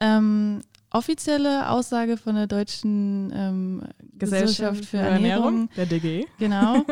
[0.00, 3.82] Ähm, offizielle Aussage von der deutschen ähm,
[4.14, 6.26] Gesellschaft, Gesellschaft, für, für Ernährung, Ernährung, der DGE.
[6.38, 6.84] Genau.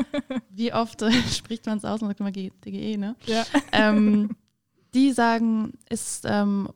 [0.50, 2.02] Wie oft äh, spricht man es aus?
[2.02, 3.16] Man sagt immer DGE, ne?
[3.26, 3.44] Ja.
[3.72, 4.36] Ähm,
[4.94, 6.68] die sagen, ist ähm,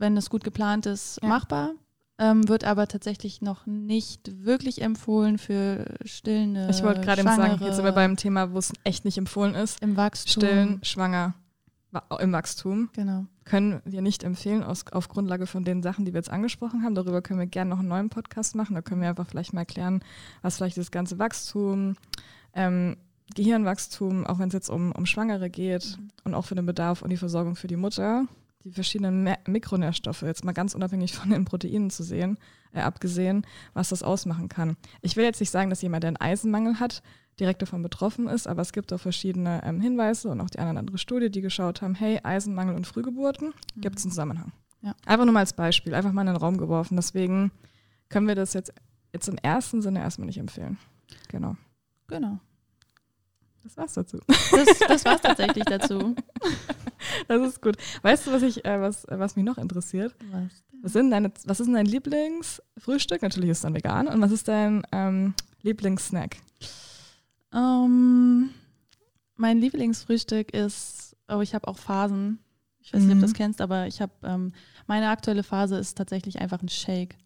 [0.00, 1.28] wenn es gut geplant ist, ja.
[1.28, 1.72] machbar.
[2.18, 6.68] Ähm, wird aber tatsächlich noch nicht wirklich empfohlen für stillende.
[6.70, 9.80] Ich wollte gerade sagen, jetzt sind wir beim Thema, wo es echt nicht empfohlen ist.
[9.80, 10.42] Im Wachstum.
[10.42, 11.32] Stillen, schwanger,
[12.18, 12.90] im Wachstum.
[12.92, 13.24] Genau.
[13.44, 16.94] Können wir nicht empfehlen, aus, auf Grundlage von den Sachen, die wir jetzt angesprochen haben.
[16.94, 18.74] Darüber können wir gerne noch einen neuen Podcast machen.
[18.74, 20.04] Da können wir einfach vielleicht mal erklären,
[20.42, 21.96] was vielleicht das ganze Wachstum,
[22.52, 22.98] ähm,
[23.34, 26.08] Gehirnwachstum, auch wenn es jetzt um, um Schwangere geht mhm.
[26.24, 28.26] und auch für den Bedarf und die Versorgung für die Mutter
[28.64, 32.38] die verschiedenen Mikronährstoffe, jetzt mal ganz unabhängig von den Proteinen zu sehen,
[32.72, 34.76] äh, abgesehen, was das ausmachen kann.
[35.02, 37.02] Ich will jetzt nicht sagen, dass jemand, der einen Eisenmangel hat,
[37.38, 40.70] direkt davon betroffen ist, aber es gibt auch verschiedene ähm, Hinweise und auch die eine
[40.70, 43.80] oder andere Studie, die geschaut haben, hey, Eisenmangel und Frühgeburten, mhm.
[43.80, 44.52] gibt es einen Zusammenhang.
[44.82, 44.94] Ja.
[45.06, 46.96] Einfach nur mal als Beispiel, einfach mal in den Raum geworfen.
[46.96, 47.50] Deswegen
[48.08, 48.72] können wir das jetzt,
[49.12, 50.78] jetzt im ersten Sinne erstmal nicht empfehlen.
[51.28, 51.56] Genau.
[52.08, 52.40] Genau.
[53.62, 54.18] Das war's dazu.
[54.26, 56.14] Das, das war's tatsächlich dazu.
[57.28, 57.76] Das ist gut.
[58.02, 60.14] Weißt du, was ich, äh, was, was mich noch interessiert?
[60.30, 63.22] Was, was, sind deine, was ist denn dein Lieblingsfrühstück?
[63.22, 64.08] Natürlich ist es dann vegan.
[64.08, 66.36] Und was ist dein ähm, Lieblingssnack?
[67.52, 68.50] Um, ähm,
[69.36, 72.38] mein Lieblingsfrühstück ist, oh, ich habe auch Phasen.
[72.82, 73.36] Ich weiß nicht, ob du das mhm.
[73.36, 74.52] kennst, aber ich habe, ähm,
[74.86, 77.16] meine aktuelle Phase ist tatsächlich einfach ein Shake.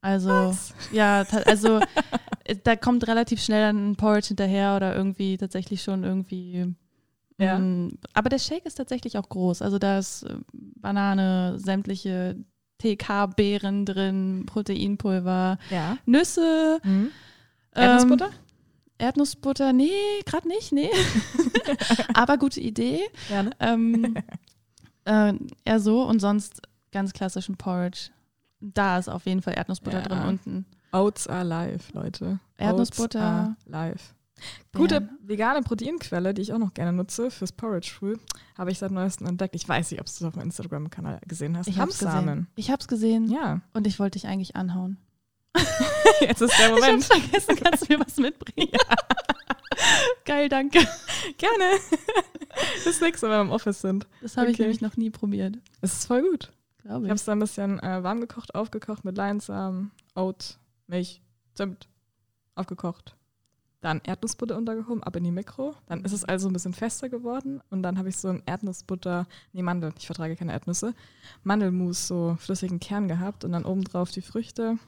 [0.00, 0.74] Also, Was?
[0.92, 1.80] ja, also
[2.64, 6.74] da kommt relativ schnell ein Porridge hinterher oder irgendwie tatsächlich schon irgendwie.
[7.38, 7.56] Ja.
[7.56, 9.62] Ähm, aber der Shake ist tatsächlich auch groß.
[9.62, 12.36] Also da ist äh, Banane, sämtliche
[12.78, 15.98] TK-Beeren drin, Proteinpulver, ja.
[16.06, 16.80] Nüsse.
[16.82, 17.10] Mhm.
[17.74, 18.26] Erdnussbutter?
[18.26, 18.32] Ähm,
[18.98, 19.90] Erdnussbutter, nee,
[20.26, 20.90] gerade nicht, nee.
[22.14, 23.00] aber gute Idee.
[23.30, 23.50] Ja, ne?
[23.60, 24.16] ähm,
[25.04, 25.34] äh,
[25.64, 28.10] eher so und sonst ganz klassischen Porridge.
[28.60, 30.06] Da ist auf jeden Fall Erdnussbutter ja.
[30.08, 30.66] drin unten.
[30.92, 32.40] Oats are live, Leute.
[32.56, 33.56] Erdnussbutter.
[33.66, 34.14] live.
[34.72, 35.18] Gute Beeren.
[35.22, 38.16] vegane Proteinquelle, die ich auch noch gerne nutze fürs Porridge früh,
[38.56, 39.54] habe ich seit neuestem entdeckt.
[39.56, 41.66] Ich weiß nicht, ob du es auf meinem Instagram-Kanal gesehen hast.
[41.66, 42.12] Ich hab's gesehen.
[42.12, 42.46] Hanfsamen.
[42.54, 44.96] Ich hab's gesehen Ja, und ich wollte dich eigentlich anhauen.
[46.20, 46.92] jetzt ist der Ich Moment.
[47.04, 48.70] hab's vergessen, kannst du mir was mitbringen?
[50.24, 50.80] Geil, danke.
[51.36, 51.64] Gerne.
[52.84, 54.06] Das nächste Mal, wenn wir im Office sind.
[54.22, 54.62] Das habe ich Okay.
[54.62, 56.50] nämlich noch nie probiert, Es ist voll gut.
[56.88, 57.10] Glaube Ich ich.
[57.10, 61.22] habe es da ein bisschen äh, warm gekocht, aufgekocht mit Leinsamen, Oat, Milch,
[61.54, 61.88] Zimt,
[62.54, 63.14] aufgekocht.
[63.80, 65.76] Dann Erdnussbutter untergehoben, ab in die Mikro.
[65.86, 67.60] Dann ist es also ein bisschen fester geworden.
[67.70, 70.94] Und dann habe ich so ein Erdnussbutter, nee, Mandel, ich vertrage keine Erdnüsse,
[71.44, 74.78] Mandelmus, so flüssigen Kern gehabt und dann obendrauf die Früchte.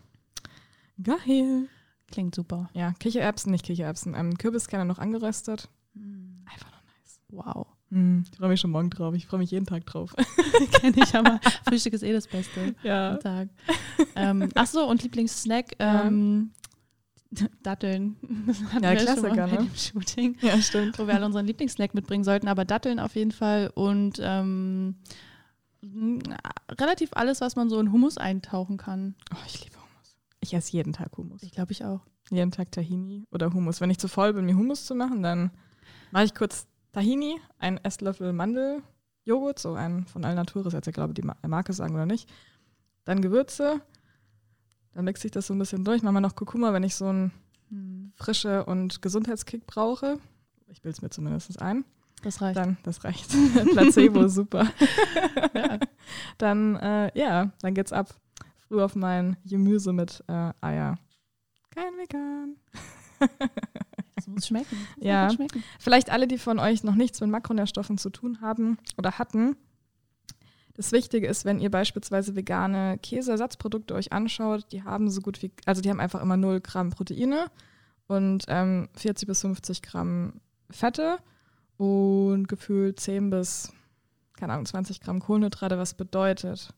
[1.01, 1.68] Geil.
[2.11, 2.68] Klingt super.
[2.74, 5.68] Ja, Kichererbsen, nicht Kichererbsen, ähm, Kürbiskerne noch angeröstet.
[5.94, 6.44] Hm.
[6.51, 7.20] Einfach nur nice.
[7.28, 7.66] Wow.
[7.91, 9.14] Mm, ich freue mich schon morgen drauf.
[9.14, 10.14] Ich freue mich jeden Tag drauf.
[10.80, 11.41] Kenne ich aber.
[11.68, 13.12] Frühstück ist eh das Beste ja.
[13.14, 13.49] am Tag.
[14.16, 16.53] ähm, ach so, und Lieblingssnack, ähm,
[17.62, 18.16] Datteln.
[18.47, 19.57] Das hatten Ja, wir schon mal Klassiker, ne?
[19.68, 20.99] dem Shooting, Ja, stimmt.
[20.99, 24.97] wo wir alle unseren Lieblingssnack mitbringen sollten, aber Datteln auf jeden Fall und ähm,
[26.78, 29.14] relativ alles, was man so in Hummus eintauchen kann.
[29.32, 30.16] Oh, ich liebe Hummus.
[30.41, 31.43] Ich esse jeden Tag Hummus.
[31.43, 32.01] Ich glaube ich auch.
[32.30, 33.80] Jeden Tag Tahini oder Hummus.
[33.80, 35.51] Wenn ich zu voll bin, mir Hummus zu machen, dann
[36.12, 41.11] mache ich kurz Tahini, einen Esslöffel Mandeljoghurt, so einen von Alnatura, ist jetzt ja glaube
[41.12, 42.28] ich die Ma- Marke sagen oder nicht.
[43.05, 43.80] Dann Gewürze,
[44.93, 46.03] dann mixe ich das so ein bisschen durch.
[46.03, 47.32] Mache mal noch Kurkuma, wenn ich so einen
[47.70, 50.18] Hm, frische und Gesundheitskick brauche.
[50.66, 51.84] Ich bilde es mir zumindest ein.
[52.22, 52.57] Das reicht.
[52.57, 53.30] Dann, das reicht.
[53.72, 54.66] Placebo, super.
[55.55, 55.78] Ja.
[56.38, 58.14] Dann, äh, ja, dann geht's ab.
[58.57, 60.99] Früh auf mein Gemüse mit äh, Eier.
[61.70, 62.57] Kein Vegan.
[64.35, 64.76] Muss schmecken.
[64.97, 65.31] Muss Ja.
[65.31, 65.62] schmecken.
[65.78, 69.57] Vielleicht alle, die von euch noch nichts mit Makronährstoffen zu tun haben oder hatten.
[70.74, 75.53] Das Wichtige ist, wenn ihr beispielsweise vegane Käseersatzprodukte euch anschaut, die haben so gut wie,
[75.66, 77.51] also die haben einfach immer 0 Gramm Proteine
[78.07, 81.18] und ähm, 40 bis 50 Gramm Fette
[81.76, 83.72] und gefühlt 10 bis,
[84.37, 86.72] keine Ahnung, 20 Gramm Kohlenhydrate, was bedeutet,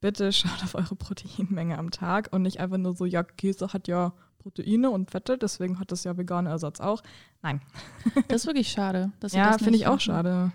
[0.00, 3.88] bitte schaut auf eure Proteinmenge am Tag und nicht einfach nur so, ja, Käse hat
[3.88, 4.12] ja
[4.42, 7.02] Proteine und Fette, deswegen hat das ja vegane Ersatz auch.
[7.42, 7.60] Nein.
[8.28, 9.12] Das ist wirklich schade.
[9.30, 10.52] Ja, finde ich auch schade.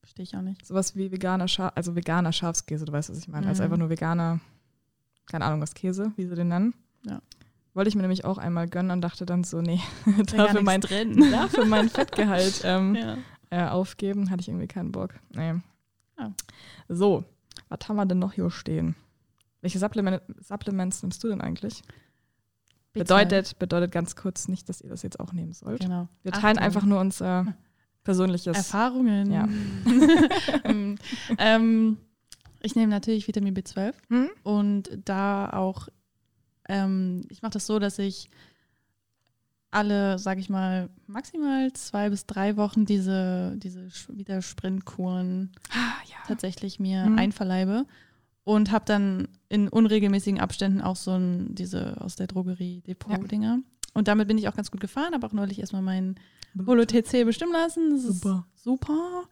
[0.00, 0.66] Verstehe ich auch nicht.
[0.66, 3.46] Sowas wie veganer Schaf, also veganer Schafskäse, du weißt, was ich meine.
[3.46, 3.64] Also Mhm.
[3.66, 4.40] einfach nur veganer,
[5.26, 6.74] keine Ahnung, was Käse, wie sie den nennen.
[7.06, 7.20] Ja.
[7.74, 10.80] Wollte ich mir nämlich auch einmal gönnen und dachte dann so, nee, ja dafür mein,
[10.80, 11.16] drin.
[11.30, 13.16] dafür mein Fettgehalt ähm, Ja.
[13.50, 15.14] äh, aufgeben, hatte ich irgendwie keinen Bock.
[15.30, 15.54] Nee.
[16.16, 16.30] Ah.
[16.88, 17.24] So,
[17.68, 18.96] was haben wir denn noch hier stehen?
[19.60, 21.82] Welche Supplement Supplements nimmst du denn eigentlich?
[22.94, 22.98] B12.
[22.98, 25.80] Bedeutet, bedeutet ganz kurz nicht, dass ihr das jetzt auch nehmen sollt.
[25.80, 26.08] Genau.
[26.22, 26.64] Wir teilen Achtung.
[26.66, 27.54] einfach nur unser
[28.02, 28.56] persönliches.
[28.56, 29.30] Erfahrungen.
[29.30, 29.48] Ja.
[30.64, 30.96] ähm,
[31.38, 31.96] ähm,
[32.62, 34.30] ich nehme natürlich Vitamin B12 Hm?
[34.42, 35.88] und da auch,
[36.68, 38.28] ähm, ich mache das so, dass ich
[39.70, 46.02] alle, sage ich mal, maximal zwei bis drei Wochen diese, diese Sch- wieder Sprintkuren Ah,
[46.06, 46.16] ja.
[46.26, 47.18] tatsächlich mir Mhm.
[47.18, 47.86] einverleibe
[48.54, 53.60] und habe dann in unregelmäßigen Abständen auch so ein, diese aus der Drogerie Depot-Dinger.
[53.94, 56.16] Und damit bin ich auch ganz gut gefahren, habe auch neulich erstmal meinen
[56.66, 57.90] Holo-TC bestimmen lassen.
[57.90, 58.46] Das ist Super.
[58.56, 59.24] super.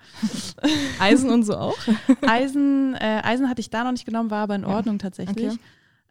[1.01, 1.77] Eisen und so auch?
[2.29, 4.69] Eisen, äh, Eisen hatte ich da noch nicht genommen, war aber in Ja.
[4.69, 5.53] Ordnung tatsächlich.
[5.53, 5.59] Okay.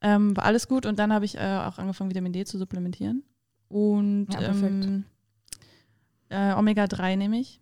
[0.01, 3.24] Ähm, war alles gut und dann habe ich äh, auch angefangen, Vitamin D zu supplementieren.
[3.70, 5.05] Und Ja, ähm,
[6.30, 7.62] äh, Omega-3 nehme ich.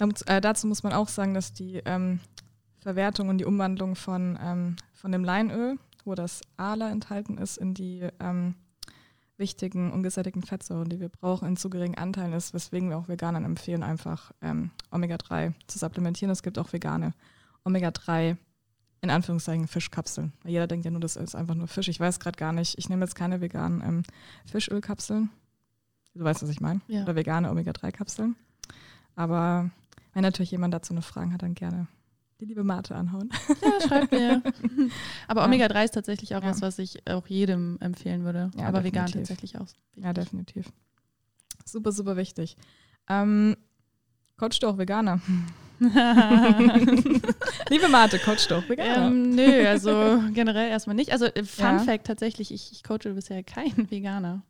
[0.00, 2.18] Und, äh, dazu muss man auch sagen, dass die ähm,
[2.84, 7.72] Verwertung und die Umwandlung von, ähm, von dem Leinöl, wo das ALA enthalten ist, in
[7.72, 8.56] die ähm,
[9.38, 13.46] wichtigen ungesättigten Fettsäuren, die wir brauchen, in zu geringen Anteilen ist, weswegen wir auch Veganern
[13.46, 16.30] empfehlen, einfach ähm, Omega-3 zu supplementieren.
[16.30, 17.14] Es gibt auch vegane
[17.64, 18.36] Omega-3
[19.00, 20.34] in Anführungszeichen Fischkapseln.
[20.42, 21.88] Weil jeder denkt ja nur, das ist einfach nur Fisch.
[21.88, 22.78] Ich weiß gerade gar nicht.
[22.78, 24.02] Ich nehme jetzt keine veganen ähm,
[24.44, 25.30] Fischölkapseln.
[26.14, 26.82] Du weißt, was ich meine.
[26.86, 27.02] Ja.
[27.02, 28.36] Oder vegane Omega-3-Kapseln.
[29.16, 29.70] Aber
[30.12, 31.88] wenn natürlich jemand dazu eine Frage hat, dann gerne
[32.40, 33.30] die liebe Mate anhauen.
[33.62, 34.42] Ja, schreibt mir.
[35.28, 35.46] Aber Ja.
[35.46, 36.50] Omega-3 ist tatsächlich auch Ja.
[36.50, 38.50] was, was ich auch jedem empfehlen würde.
[38.56, 39.28] Ja, aber vegan definitiv.
[39.28, 39.66] tatsächlich auch.
[39.96, 40.66] Ja, definitiv.
[41.64, 42.56] Super, super wichtig.
[43.08, 43.56] Ähm,
[44.36, 45.20] coachst du auch Veganer?
[47.68, 49.06] Liebe Mate, coachst du auch Veganer?
[49.08, 51.12] ähm, nö, also generell erstmal nicht.
[51.12, 51.78] Also äh, Fun Ja.
[51.80, 54.42] Fact tatsächlich, ich, ich coache bisher keinen Veganer.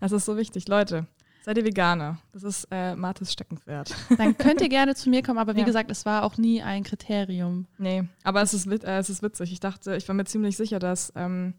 [0.00, 0.68] das ist so wichtig.
[0.68, 1.06] Leute,
[1.42, 2.18] seid ihr Veganer?
[2.32, 3.94] Das ist äh, Mates Steckenpferd.
[4.16, 5.66] Dann könnt ihr gerne zu mir kommen, aber wie Ja.
[5.66, 7.66] gesagt, es war auch nie ein Kriterium.
[7.78, 9.52] Nee, aber es ist, äh, es ist witzig.
[9.52, 11.54] Ich dachte, ich war mir ziemlich sicher, dass ähm,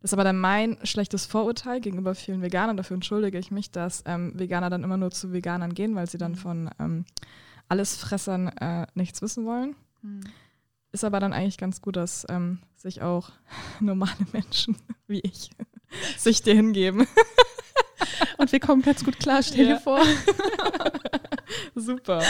[0.00, 2.76] das ist aber dann mein schlechtes Vorurteil gegenüber vielen Veganern.
[2.76, 6.18] Dafür entschuldige ich mich, dass ähm, Veganer dann immer nur zu Veganern gehen, weil sie
[6.18, 6.36] dann Mhm.
[6.36, 7.04] von ähm,
[7.68, 9.74] Allesfressern äh, nichts wissen wollen.
[10.92, 13.30] Ist aber dann eigentlich ganz gut, dass ähm, sich auch
[13.80, 15.48] normale Menschen wie ich
[16.18, 17.06] sich dir hingeben.
[18.38, 19.74] Und wir kommen ganz gut klar, stell Ja.
[19.74, 20.00] dir vor.
[21.74, 22.22] Super.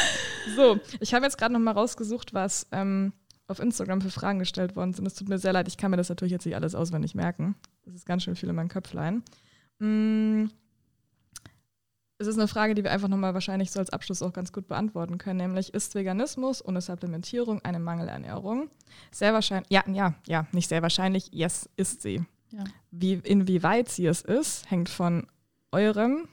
[0.57, 3.13] So, ich habe jetzt gerade noch mal rausgesucht, was ähm,
[3.47, 5.07] auf Instagram für Fragen gestellt worden sind.
[5.07, 7.55] Es tut mir sehr leid, ich kann mir das natürlich jetzt nicht alles auswendig merken.
[7.85, 9.23] Das ist ganz schön viel in meinem Köpflein.
[9.79, 10.47] Mm,
[12.19, 14.69] es ist eine Frage, die wir einfach nochmal wahrscheinlich so als Abschluss auch ganz gut
[14.69, 18.71] beantworten können, nämlich ist Veganismus ohne Supplementierung eine Mangelernährung?
[19.11, 22.23] Sehr wahrscheinlich, ja, ja, ja, nicht sehr wahrscheinlich, yes, ist sie.
[22.53, 22.65] Ja.
[22.93, 25.27] Wie, inwieweit sie es ist, hängt von
[25.75, 26.29] eurem,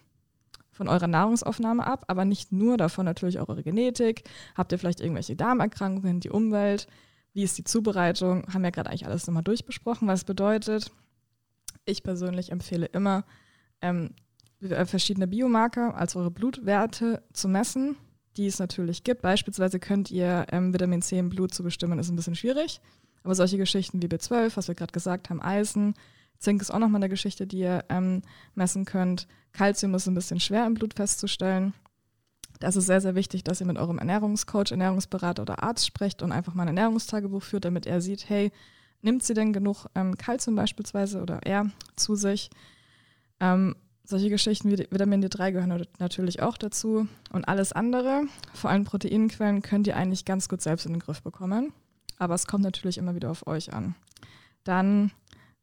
[0.71, 4.23] von eurer Nahrungsaufnahme ab, aber nicht nur davon, natürlich auch eure Genetik.
[4.55, 6.87] Habt ihr vielleicht irgendwelche Darmerkrankungen, die Umwelt?
[7.33, 8.45] Wie ist die Zubereitung?
[8.53, 10.91] Haben wir gerade eigentlich alles nochmal durchbesprochen, was bedeutet.
[11.85, 13.25] Ich persönlich empfehle immer,
[13.81, 14.11] ähm,
[14.61, 17.97] äh, verschiedene Biomarker als eure Blutwerte zu messen,
[18.37, 19.21] die es natürlich gibt.
[19.21, 22.79] Beispielsweise könnt ihr ähm, Vitamin C im Blut zu bestimmen, ist ein bisschen schwierig.
[23.23, 25.93] Aber solche Geschichten wie B12, was wir gerade gesagt haben, Eisen,
[26.41, 28.23] Zink ist auch nochmal eine Geschichte, die ihr ähm,
[28.55, 29.27] messen könnt.
[29.53, 31.73] Calcium ist ein bisschen schwer im Blut festzustellen.
[32.59, 36.31] Das ist sehr, sehr wichtig, dass ihr mit eurem Ernährungscoach, Ernährungsberater oder Arzt sprecht und
[36.31, 38.51] einfach mal ein Ernährungstagebuch führt, damit er sieht, hey,
[39.01, 42.49] nimmt sie denn genug ähm, Calcium beispielsweise oder er zu sich?
[43.39, 47.07] Ähm, solche Geschichten wie Vitamin D3 gehören natürlich auch dazu.
[47.31, 48.23] Und alles andere,
[48.53, 51.71] vor allem Proteinquellen, könnt ihr eigentlich ganz gut selbst in den Griff bekommen.
[52.17, 53.95] Aber es kommt natürlich immer wieder auf euch an.
[54.63, 55.11] Dann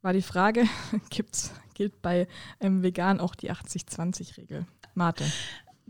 [0.02, 0.64] war die Frage,
[1.10, 2.26] gibt's, gilt bei
[2.60, 4.66] ähm, Vegan auch die 80-20-Regel?
[4.94, 5.24] Marte,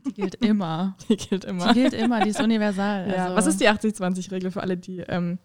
[0.07, 0.97] Die gilt immer.
[1.09, 1.73] die gilt Die immer.
[1.75, 3.09] gilt immer, die ist universal.
[3.11, 5.39] Ja, also, was ist die 80-20-Regel für alle, die, ähm,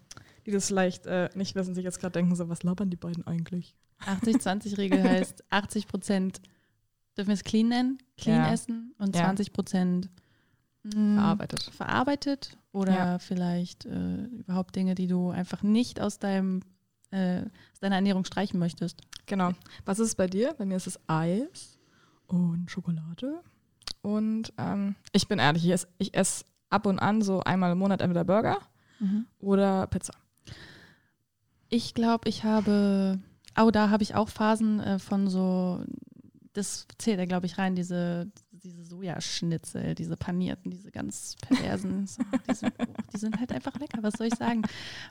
[0.45, 3.25] die das vielleicht äh, nicht wissen, sich jetzt gerade denken, so was labern die beiden
[3.25, 3.75] eigentlich?
[4.05, 6.41] 80-20-Regel heißt 80 Prozent
[7.17, 8.51] dürfen wir es clean nennen, clean Ja.
[8.51, 9.23] essen und Ja.
[9.25, 10.09] 20 Prozent
[10.83, 11.63] mm, Verarbeitet.
[11.75, 13.19] verarbeitet oder Ja.
[13.19, 16.61] vielleicht äh, überhaupt Dinge, die du einfach nicht aus deinem
[17.13, 17.41] äh,
[17.71, 19.01] aus deiner Ernährung streichen möchtest.
[19.25, 19.51] Genau.
[19.85, 20.53] Was ist es bei dir?
[20.57, 21.77] Bei mir ist es Eis
[22.27, 23.41] und Schokolade.
[24.01, 27.77] Und ähm, ich bin ehrlich, ich esse, ich esse ab und an so einmal im
[27.77, 28.57] Monat entweder Burger
[29.39, 30.13] oder Pizza.
[31.69, 33.19] Ich glaube, ich habe,
[33.59, 35.83] oh, da habe ich auch Phasen äh, von so,
[36.53, 38.31] das zählt da, glaube ich, rein, diese,
[38.63, 43.77] diese Sojaschnitzel, diese panierten, diese ganz perversen, so, die, sind, oh, die sind halt einfach
[43.79, 44.61] lecker, was soll ich sagen?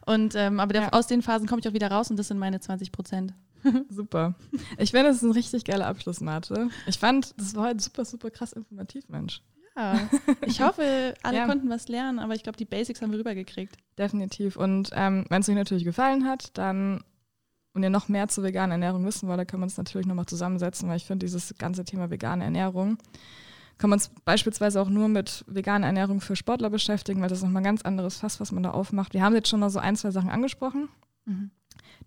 [0.07, 0.88] Und, ähm, aber der, Ja.
[0.92, 3.34] aus den Phasen komme ich auch wieder raus und das sind meine 20 Prozent.
[3.88, 4.34] Super.
[4.78, 6.68] Ich finde, das ist ein richtig geiler Abschluss, Marte.
[6.86, 9.42] Ich fand, das war halt super, super krass informativ, Mensch.
[9.76, 10.09] Ja,
[10.46, 11.46] ich hoffe, alle Ja.
[11.46, 13.76] konnten was lernen, aber ich glaube, die Basics haben wir rübergekriegt.
[13.98, 14.57] Definitiv.
[14.57, 17.03] Und ähm, wenn es euch natürlich gefallen hat, dann
[17.74, 20.26] und ihr noch mehr zur veganen Ernährung wissen wollt, dann können wir uns natürlich nochmal
[20.26, 22.98] zusammensetzen, weil ich finde, dieses ganze Thema vegane Ernährung
[23.78, 27.44] kann man uns beispielsweise auch nur mit veganer Ernährung für Sportler beschäftigen, weil das ist
[27.44, 29.14] nochmal ein ganz anderes Fass, was man da aufmacht.
[29.14, 30.88] Wir haben jetzt schon mal so ein, zwei Sachen angesprochen.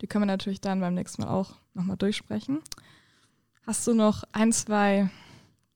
[0.02, 2.62] Die können wir natürlich dann beim nächsten Mal auch nochmal durchsprechen.
[3.66, 5.10] Hast du noch ein, zwei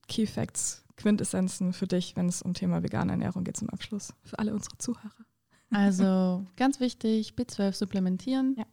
[0.08, 4.14] Key Facts, Quintessenzen für dich, wenn es um Thema vegane Ernährung geht zum Abschluss?
[4.22, 5.10] Für alle unsere Zuhörer.
[5.70, 8.64] Also ganz wichtig, B12 supplementieren Ja.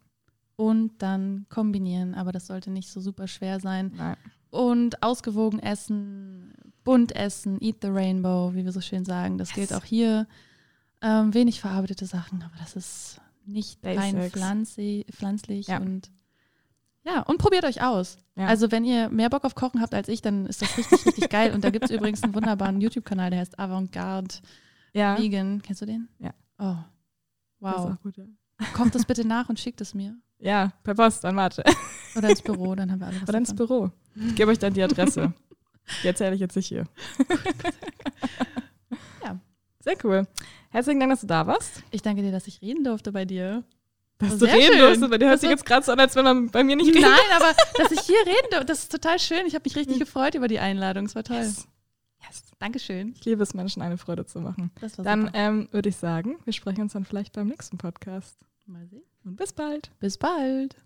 [0.58, 3.93] Und dann kombinieren, aber das sollte nicht so super schwer sein.
[3.95, 4.18] Nein.
[4.49, 6.53] Und ausgewogen essen,
[6.84, 9.38] bunt essen, eat the rainbow, wie wir so schön sagen.
[9.38, 10.28] Das gilt auch hier.
[11.01, 14.34] Ähm, wenig verarbeitete Sachen, aber das ist nicht rein Basics.
[14.34, 15.78] pflanzlich, pflanzlich Ja.
[15.80, 16.12] und
[17.05, 18.18] ja, und probiert euch aus.
[18.36, 18.47] Ja.
[18.47, 21.30] Also wenn ihr mehr Bock auf Kochen habt als ich, dann ist das richtig, richtig
[21.30, 21.53] geil.
[21.53, 24.36] Und da gibt es übrigens einen wunderbaren YouTube-Kanal, der heißt Avantgarde
[24.93, 25.18] ja.
[25.18, 25.62] Vegan.
[25.62, 26.10] Kennst du den?
[26.20, 26.34] Ja.
[26.60, 26.76] Oh,
[27.62, 27.91] Das ist wow.
[27.93, 28.26] auch gut, ja.
[28.74, 30.18] Kocht das bitte nach und schickt es mir.
[30.40, 31.64] Ja, per Post an Marte.
[32.16, 33.68] Oder ins Büro, dann haben wir alle was Oder ins davon.
[33.68, 33.92] Büro.
[34.30, 35.34] Ich gebe euch dann die Adresse.
[36.04, 36.86] Die erzähle ich jetzt nicht hier.
[39.24, 39.40] Ja.
[39.80, 40.28] Sehr cool.
[40.70, 41.84] Herzlichen Dank, dass du da warst.
[41.92, 43.64] Ich danke dir, dass ich reden durfte bei dir.
[44.20, 44.80] Dass Oh, du reden schön.
[44.80, 45.10] durftest.
[45.12, 47.02] Bei dir hört sich jetzt gerade so an, als wenn man bei mir nicht redet.
[47.04, 49.46] Nein, aber dass ich hier reden durfte, das ist total schön.
[49.46, 51.06] Ich habe mich richtig gefreut über die Einladung.
[51.06, 51.38] Es war toll.
[51.38, 51.68] Yes.
[52.28, 52.44] Yes.
[52.60, 53.14] Dankeschön.
[53.16, 54.72] Ich liebe es, Menschen eine Freude zu machen.
[54.82, 58.38] Das war Dann ähm, würde ich sagen, wir sprechen uns dann vielleicht beim nächsten Podcast.
[58.66, 59.04] Mal sehen.
[59.28, 59.91] Und bis bald.
[59.99, 60.78] Bis bald.